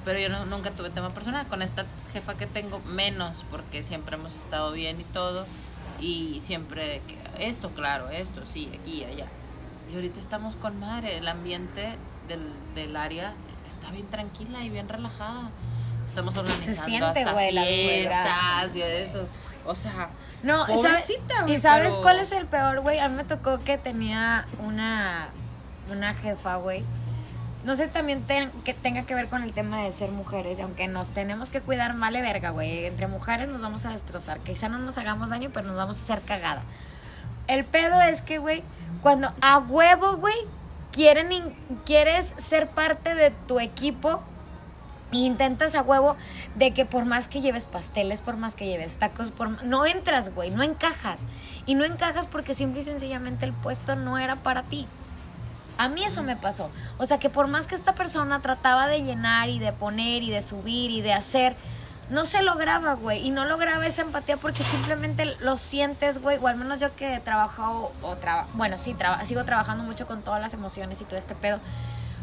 Pero 0.04 0.18
yo 0.18 0.28
no- 0.28 0.46
nunca 0.46 0.70
tuve 0.70 0.90
tema 0.90 1.10
personal. 1.10 1.46
Con 1.48 1.62
esta 1.62 1.84
jefa 2.12 2.34
que 2.34 2.46
tengo, 2.46 2.80
menos, 2.86 3.44
porque 3.50 3.82
siempre 3.82 4.16
hemos 4.16 4.34
estado 4.36 4.72
bien 4.72 5.00
y 5.00 5.04
todo. 5.04 5.46
Y 6.00 6.40
siempre, 6.44 7.02
que 7.08 7.18
esto, 7.48 7.70
claro, 7.70 8.08
esto, 8.10 8.42
sí, 8.52 8.70
aquí, 8.80 9.04
allá. 9.04 9.26
Y 9.90 9.94
ahorita 9.96 10.18
estamos 10.20 10.54
con 10.56 10.78
madre. 10.80 11.18
El 11.18 11.28
ambiente 11.28 11.96
del, 12.28 12.40
del 12.74 12.96
área 12.96 13.32
está 13.66 13.90
bien 13.90 14.06
tranquila 14.06 14.62
y 14.64 14.70
bien 14.70 14.88
relajada. 14.88 15.50
Estamos 16.06 16.36
organizando 16.36 16.84
siente, 16.84 17.06
hasta 17.20 17.32
güey, 17.32 17.50
fiestas 17.52 18.74
y 18.76 18.80
esto. 18.82 19.28
O 19.66 19.74
sea, 19.74 20.08
No, 20.42 20.62
¿y 20.64 20.66
sabes, 20.66 21.02
Pobrecita, 21.02 21.42
güey, 21.42 21.54
¿y 21.56 21.58
sabes 21.60 21.88
pero- 21.90 22.02
cuál 22.02 22.20
es 22.20 22.32
el 22.32 22.46
peor, 22.46 22.80
güey? 22.80 23.00
A 23.00 23.08
mí 23.08 23.16
me 23.16 23.24
tocó 23.24 23.62
que 23.64 23.76
tenía 23.76 24.46
una, 24.60 25.28
una 25.90 26.14
jefa, 26.14 26.56
güey. 26.56 26.84
No 27.68 27.76
sé 27.76 27.86
también 27.86 28.24
que 28.64 28.72
tenga 28.72 29.02
que 29.02 29.14
ver 29.14 29.28
con 29.28 29.42
el 29.42 29.52
tema 29.52 29.82
de 29.82 29.92
ser 29.92 30.10
mujeres, 30.10 30.58
aunque 30.58 30.88
nos 30.88 31.10
tenemos 31.10 31.50
que 31.50 31.60
cuidar, 31.60 31.94
vale 31.98 32.22
verga, 32.22 32.48
güey. 32.48 32.86
Entre 32.86 33.08
mujeres 33.08 33.46
nos 33.46 33.60
vamos 33.60 33.84
a 33.84 33.90
destrozar. 33.90 34.38
Quizá 34.38 34.70
no 34.70 34.78
nos 34.78 34.96
hagamos 34.96 35.28
daño, 35.28 35.50
pero 35.52 35.66
nos 35.66 35.76
vamos 35.76 35.98
a 35.98 36.02
hacer 36.02 36.22
cagada. 36.22 36.62
El 37.46 37.66
pedo 37.66 38.00
es 38.00 38.22
que, 38.22 38.38
güey, 38.38 38.62
cuando 39.02 39.34
a 39.42 39.58
huevo, 39.58 40.16
güey, 40.16 40.34
quieren 40.92 41.28
quieres 41.84 42.32
ser 42.38 42.68
parte 42.68 43.14
de 43.14 43.32
tu 43.46 43.60
equipo 43.60 44.22
intentas 45.12 45.74
a 45.74 45.82
huevo 45.82 46.16
de 46.54 46.72
que 46.72 46.86
por 46.86 47.04
más 47.04 47.28
que 47.28 47.42
lleves 47.42 47.66
pasteles, 47.66 48.22
por 48.22 48.38
más 48.38 48.54
que 48.54 48.64
lleves 48.64 48.96
tacos, 48.96 49.30
por 49.30 49.62
no 49.62 49.84
entras, 49.84 50.34
güey, 50.34 50.50
no 50.50 50.62
encajas. 50.62 51.20
Y 51.66 51.74
no 51.74 51.84
encajas 51.84 52.26
porque 52.26 52.54
simple 52.54 52.80
y 52.80 52.84
sencillamente 52.84 53.44
el 53.44 53.52
puesto 53.52 53.94
no 53.94 54.16
era 54.16 54.36
para 54.36 54.62
ti. 54.62 54.86
A 55.78 55.88
mí 55.88 56.04
eso 56.04 56.22
me 56.22 56.36
pasó. 56.36 56.70
O 56.98 57.06
sea, 57.06 57.18
que 57.18 57.30
por 57.30 57.46
más 57.46 57.66
que 57.66 57.74
esta 57.74 57.94
persona 57.94 58.40
trataba 58.40 58.88
de 58.88 59.02
llenar 59.02 59.48
y 59.48 59.58
de 59.58 59.72
poner 59.72 60.22
y 60.22 60.30
de 60.30 60.42
subir 60.42 60.90
y 60.90 61.00
de 61.00 61.12
hacer, 61.12 61.54
no 62.10 62.24
se 62.24 62.42
lograba, 62.42 62.94
güey. 62.94 63.26
Y 63.26 63.30
no 63.30 63.44
lograba 63.44 63.86
esa 63.86 64.02
empatía 64.02 64.36
porque 64.36 64.62
simplemente 64.62 65.24
lo 65.40 65.56
sientes, 65.56 66.20
güey. 66.20 66.38
O 66.40 66.48
al 66.48 66.56
menos 66.56 66.80
yo 66.80 66.94
que 66.96 67.14
he 67.14 67.20
trabajado, 67.20 67.92
o 68.02 68.16
traba- 68.16 68.46
bueno, 68.54 68.76
sí, 68.78 68.92
traba- 68.94 69.24
sigo 69.24 69.44
trabajando 69.44 69.84
mucho 69.84 70.06
con 70.06 70.22
todas 70.22 70.40
las 70.40 70.52
emociones 70.52 71.00
y 71.00 71.04
todo 71.04 71.16
este 71.16 71.34
pedo. 71.34 71.60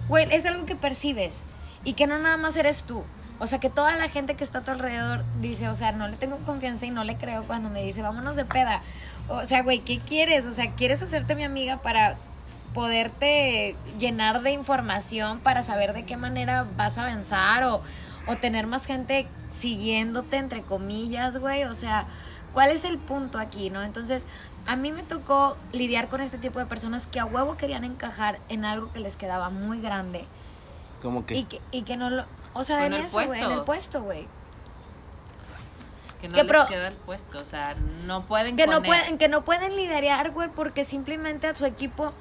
Güey, 0.10 0.28
es 0.34 0.46
algo 0.46 0.66
que 0.66 0.76
percibes. 0.76 1.40
Y 1.84 1.94
que 1.94 2.08
no 2.08 2.18
nada 2.20 2.38
más 2.38 2.56
eres 2.58 2.84
tú. 2.84 3.04
O 3.40 3.48
sea, 3.48 3.60
que 3.60 3.70
toda 3.70 3.96
la 3.96 4.08
gente 4.10 4.36
que 4.36 4.44
está 4.44 4.60
a 4.60 4.62
tu 4.64 4.72
alrededor 4.72 5.24
dice, 5.40 5.68
o 5.70 5.76
sea, 5.76 5.92
no 5.92 6.08
le 6.08 6.16
tengo 6.18 6.38
confianza 6.40 6.86
y 6.86 6.90
no 6.90 7.04
le 7.04 7.16
creo 7.18 7.44
cuando 7.44 7.70
me 7.70 7.84
dice, 7.84 8.02
vámonos 8.02 8.36
de 8.36 8.46
peda. 8.46 8.82
O 9.30 9.46
sea, 9.46 9.62
güey, 9.62 9.80
¿qué 9.80 10.00
quieres? 10.00 10.46
O 10.46 10.52
sea, 10.52 10.72
¿quieres 10.72 11.02
hacerte 11.02 11.36
mi 11.36 11.44
amiga 11.44 11.78
para 11.78 12.16
poderte 12.76 13.76
llenar 13.98 14.42
de 14.44 14.52
información 14.52 15.40
para 15.40 15.64
saber 15.64 15.94
de 15.94 16.06
qué 16.06 16.18
manera 16.18 16.68
vas 16.78 16.98
a 17.00 17.04
avanzar 17.08 17.64
o, 17.64 17.82
o 18.28 18.36
tener 18.36 18.68
más 18.68 18.86
gente 18.86 19.28
siguiéndote, 19.58 20.38
entre 20.38 20.62
comillas, 20.62 21.38
güey? 21.38 21.64
O 21.64 21.74
sea, 21.74 22.06
¿cuál 22.54 22.70
es 22.70 22.84
el 22.84 22.98
punto 23.00 23.40
aquí, 23.40 23.70
no? 23.72 23.82
Entonces, 23.82 24.28
a 24.68 24.76
mí 24.76 24.92
me 24.92 25.02
tocó 25.04 25.58
lidiar 25.72 26.10
con 26.10 26.20
este 26.22 26.38
tipo 26.38 26.60
de 26.60 26.66
personas 26.66 27.08
que 27.08 27.20
a 27.20 27.26
huevo 27.26 27.56
querían 27.58 27.86
encajar 27.86 28.38
en 28.50 28.66
algo 28.66 28.92
que 28.92 29.00
les 29.00 29.16
quedaba 29.16 29.50
muy 29.50 29.80
grande 29.80 30.26
Como 31.02 31.26
que. 31.26 31.36
y 31.38 31.44
que, 31.46 31.62
y 31.72 31.82
que 31.84 31.98
no 31.98 32.10
lo... 32.10 32.26
O 32.54 32.64
sea, 32.64 32.86
En 32.86 32.94
en, 32.94 33.00
el 33.00 33.06
eso, 33.08 33.14
güey, 33.14 33.26
en 33.26 33.30
puesto. 33.46 33.54
el 33.54 33.62
puesto, 33.66 34.02
güey. 34.04 34.28
Que 36.22 36.28
no 36.30 36.36
Que 36.36 36.44
les 36.44 36.52
pro- 36.52 36.66
queda 36.68 36.88
el 36.90 36.96
puesto, 36.96 37.40
o 37.40 37.46
sea, 37.46 37.76
no 38.06 38.24
pueden 38.26 38.56
que 38.56 38.68
no 38.68 38.82
pueden 38.84 39.18
que 39.18 39.28
no 39.28 39.44
pueden 39.44 39.76
liderar 39.76 40.32
güey 40.32 40.50
porque 40.50 40.84
simplemente 40.86 41.48
a 41.48 41.56
su 41.56 41.66
equipo 41.66 42.14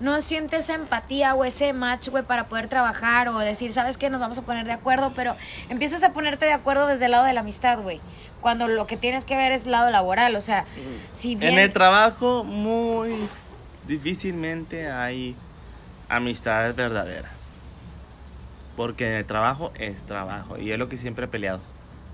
no 0.00 0.20
siente 0.22 0.56
esa 0.58 0.74
empatía 0.74 1.34
o 1.34 1.44
ese 1.44 1.72
match 1.72 2.08
güey 2.08 2.22
para 2.22 2.46
poder 2.46 2.68
trabajar 2.68 3.28
o 3.28 3.38
decir 3.38 3.72
sabes 3.72 3.96
qué 3.96 4.10
nos 4.10 4.20
vamos 4.20 4.38
a 4.38 4.42
poner 4.42 4.64
de 4.66 4.72
acuerdo 4.72 5.12
pero 5.16 5.34
empiezas 5.68 6.02
a 6.04 6.12
ponerte 6.12 6.46
de 6.46 6.52
acuerdo 6.52 6.86
desde 6.86 7.06
el 7.06 7.10
lado 7.10 7.24
de 7.24 7.32
la 7.32 7.40
amistad 7.40 7.80
güey 7.82 8.00
cuando 8.40 8.68
lo 8.68 8.86
que 8.86 8.96
tienes 8.96 9.24
que 9.24 9.36
ver 9.36 9.50
es 9.50 9.64
el 9.64 9.72
lado 9.72 9.90
laboral 9.90 10.36
o 10.36 10.40
sea 10.40 10.64
si 11.16 11.34
bien 11.34 11.54
En 11.54 11.58
el 11.58 11.72
trabajo, 11.72 12.44
muy 12.44 13.12
difícilmente 13.88 14.90
hay 14.90 15.34
amistades 16.08 16.76
verdaderas. 16.76 17.32
Porque 18.76 19.08
en 19.08 19.14
el 19.16 19.24
trabajo 19.24 19.72
es 19.78 20.02
trabajo. 20.02 20.56
Y 20.58 20.70
es 20.70 20.78
lo 20.78 20.88
que 20.88 20.96
siempre 20.96 21.24
he 21.24 21.28
peleado. 21.28 21.60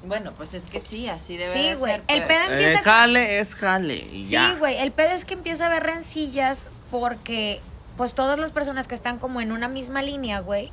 Bueno, 0.04 0.32
pues 0.36 0.54
es 0.54 0.66
que 0.66 0.80
sí, 0.80 1.08
así 1.08 1.36
debe 1.36 1.52
Sí, 1.52 1.62
de 1.64 1.74
güey. 1.74 1.92
ser. 1.92 2.02
El 2.08 2.22
pero- 2.22 2.28
pedo 2.28 2.44
El 2.44 2.52
empieza 2.64 2.82
jale 2.82 3.38
es 3.40 3.54
jale. 3.54 3.96
Y 4.12 4.24
ya. 4.26 4.52
Sí, 4.52 4.58
güey, 4.58 4.78
el 4.78 4.92
pedo 4.92 5.10
es 5.10 5.24
que 5.24 5.34
empieza 5.34 5.64
a 5.64 5.66
haber 5.66 5.82
rencillas 5.82 6.66
porque 6.90 7.60
pues 7.96 8.14
todas 8.14 8.38
las 8.38 8.52
personas 8.52 8.88
que 8.88 8.94
están 8.94 9.18
como 9.18 9.40
en 9.40 9.52
una 9.52 9.68
misma 9.68 10.02
línea, 10.02 10.40
güey, 10.40 10.70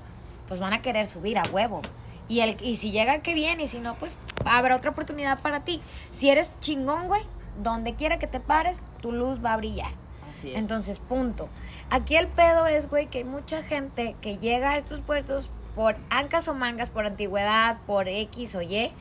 pues 0.48 0.60
van 0.60 0.74
a 0.74 0.82
querer 0.82 1.08
subir 1.08 1.38
a 1.38 1.44
huevo. 1.52 1.82
Y 2.28 2.40
el 2.40 2.58
y 2.62 2.78
si 2.78 2.92
llega 2.92 3.20
qué 3.20 3.34
bien 3.34 3.60
y 3.60 3.68
si 3.68 3.80
no 3.80 3.96
pues 3.96 4.18
habrá 4.46 4.76
otra 4.76 4.92
oportunidad 4.92 5.40
para 5.40 5.62
ti. 5.62 5.82
Si 6.12 6.30
eres 6.30 6.56
chingón, 6.60 7.08
güey, 7.08 7.24
donde 7.62 7.96
quiera 7.96 8.20
que 8.20 8.28
te 8.28 8.40
pares, 8.40 8.82
tu 9.02 9.12
luz 9.12 9.44
va 9.44 9.54
a 9.54 9.58
brillar. 9.58 9.92
Así 10.30 10.52
es. 10.52 10.58
Entonces, 10.58 11.00
punto. 11.00 11.50
Aquí 11.90 12.16
el 12.16 12.28
pedo 12.28 12.68
es, 12.68 12.90
güey, 12.90 13.08
que 13.08 13.20
hay 13.20 13.24
mucha 13.26 13.64
gente 13.64 14.16
que 14.22 14.38
llega 14.38 14.72
a 14.72 14.78
estos 14.78 15.02
puertos 15.02 15.50
por 15.76 15.96
ancas 16.10 16.48
o 16.48 16.54
mangas, 16.54 16.90
por 16.90 17.06
antigüedad, 17.06 17.78
por 17.86 18.08
X 18.08 18.56
o 18.56 18.62
Y. 18.62 18.92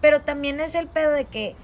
Pero 0.00 0.20
también 0.20 0.60
es 0.60 0.74
el 0.74 0.86
pedo 0.86 1.10
de 1.10 1.24
que 1.24 1.56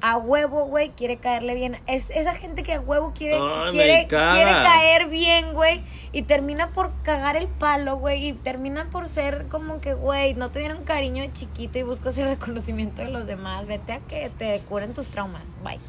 a 0.00 0.18
huevo, 0.18 0.64
güey, 0.66 0.90
quiere 0.90 1.16
caerle 1.16 1.54
bien. 1.54 1.78
Es 1.86 2.10
esa 2.10 2.34
gente 2.34 2.62
que 2.62 2.74
a 2.74 2.80
huevo 2.80 3.12
quiere, 3.16 3.38
Ay, 3.40 3.70
quiere, 3.70 4.06
quiere 4.06 4.50
caer 4.50 5.08
bien, 5.08 5.52
güey. 5.54 5.82
Y 6.12 6.22
termina 6.22 6.68
por 6.70 6.92
cagar 7.02 7.36
el 7.36 7.48
palo, 7.48 7.96
güey. 7.96 8.28
Y 8.28 8.32
termina 8.34 8.86
por 8.92 9.08
ser 9.08 9.46
como 9.48 9.80
que, 9.80 9.94
güey, 9.94 10.34
no 10.34 10.50
te 10.50 10.58
dieron 10.60 10.84
cariño 10.84 11.22
de 11.22 11.32
chiquito 11.32 11.78
y 11.78 11.82
buscas 11.82 12.16
el 12.18 12.26
reconocimiento 12.38 13.02
de 13.02 13.10
los 13.10 13.26
demás. 13.26 13.66
Vete 13.66 13.92
a 13.94 13.98
que 14.00 14.30
te 14.30 14.60
curen 14.68 14.94
tus 14.94 15.08
traumas. 15.08 15.54
Bye. 15.64 15.80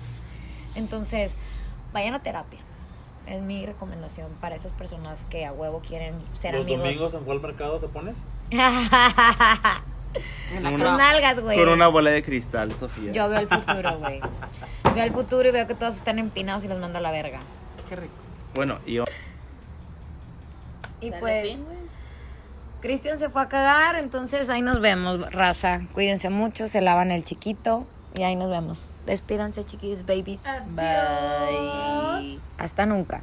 Entonces, 0.75 1.33
vayan 1.93 2.13
a 2.13 2.19
terapia. 2.23 2.59
Es 3.27 3.41
mi 3.41 3.65
recomendación 3.65 4.31
para 4.39 4.55
esas 4.55 4.71
personas 4.71 5.25
que 5.29 5.45
a 5.45 5.51
huevo 5.51 5.81
quieren 5.85 6.15
ser 6.33 6.53
Los 6.53 6.63
amigos. 6.63 6.83
domingos 6.85 7.13
en 7.13 7.23
cuál 7.25 7.41
mercado 7.41 7.79
te 7.79 7.87
pones? 7.89 8.17
Tus 10.17 10.81
Una- 10.81 10.97
nalgas, 10.97 11.39
güey. 11.39 11.57
Con 11.57 11.69
una 11.69 11.87
bola 11.87 12.09
de 12.11 12.23
cristal, 12.23 12.71
Sofía. 12.73 13.11
Yo 13.11 13.29
veo 13.29 13.39
el 13.39 13.47
futuro, 13.47 13.97
güey. 13.99 14.21
Veo 14.95 15.03
el 15.03 15.11
futuro 15.11 15.49
y 15.49 15.51
veo 15.51 15.67
que 15.67 15.75
todos 15.75 15.95
están 15.95 16.19
empinados 16.19 16.63
y 16.65 16.67
los 16.67 16.79
mando 16.79 16.97
a 16.97 17.01
la 17.01 17.11
verga. 17.11 17.39
Qué 17.89 17.95
rico. 17.95 18.13
Bueno, 18.55 18.79
y 18.85 18.93
yo. 18.95 19.05
Y 21.01 21.09
Dale 21.11 21.19
pues. 21.21 21.57
Cristian 22.81 23.17
se 23.19 23.29
fue 23.29 23.41
a 23.41 23.49
cagar, 23.49 23.95
entonces 23.97 24.49
ahí 24.49 24.61
nos 24.61 24.79
vemos, 24.79 25.31
raza. 25.33 25.79
Cuídense 25.93 26.29
mucho, 26.29 26.67
se 26.67 26.81
lavan 26.81 27.11
el 27.11 27.23
chiquito 27.23 27.85
y 28.15 28.23
ahí 28.23 28.35
nos 28.35 28.49
vemos. 28.49 28.91
Despídanse, 29.05 29.65
chiquis, 29.65 30.05
babies. 30.05 30.41
Bye. 30.69 32.37
Hasta 32.57 32.85
nunca. 32.85 33.21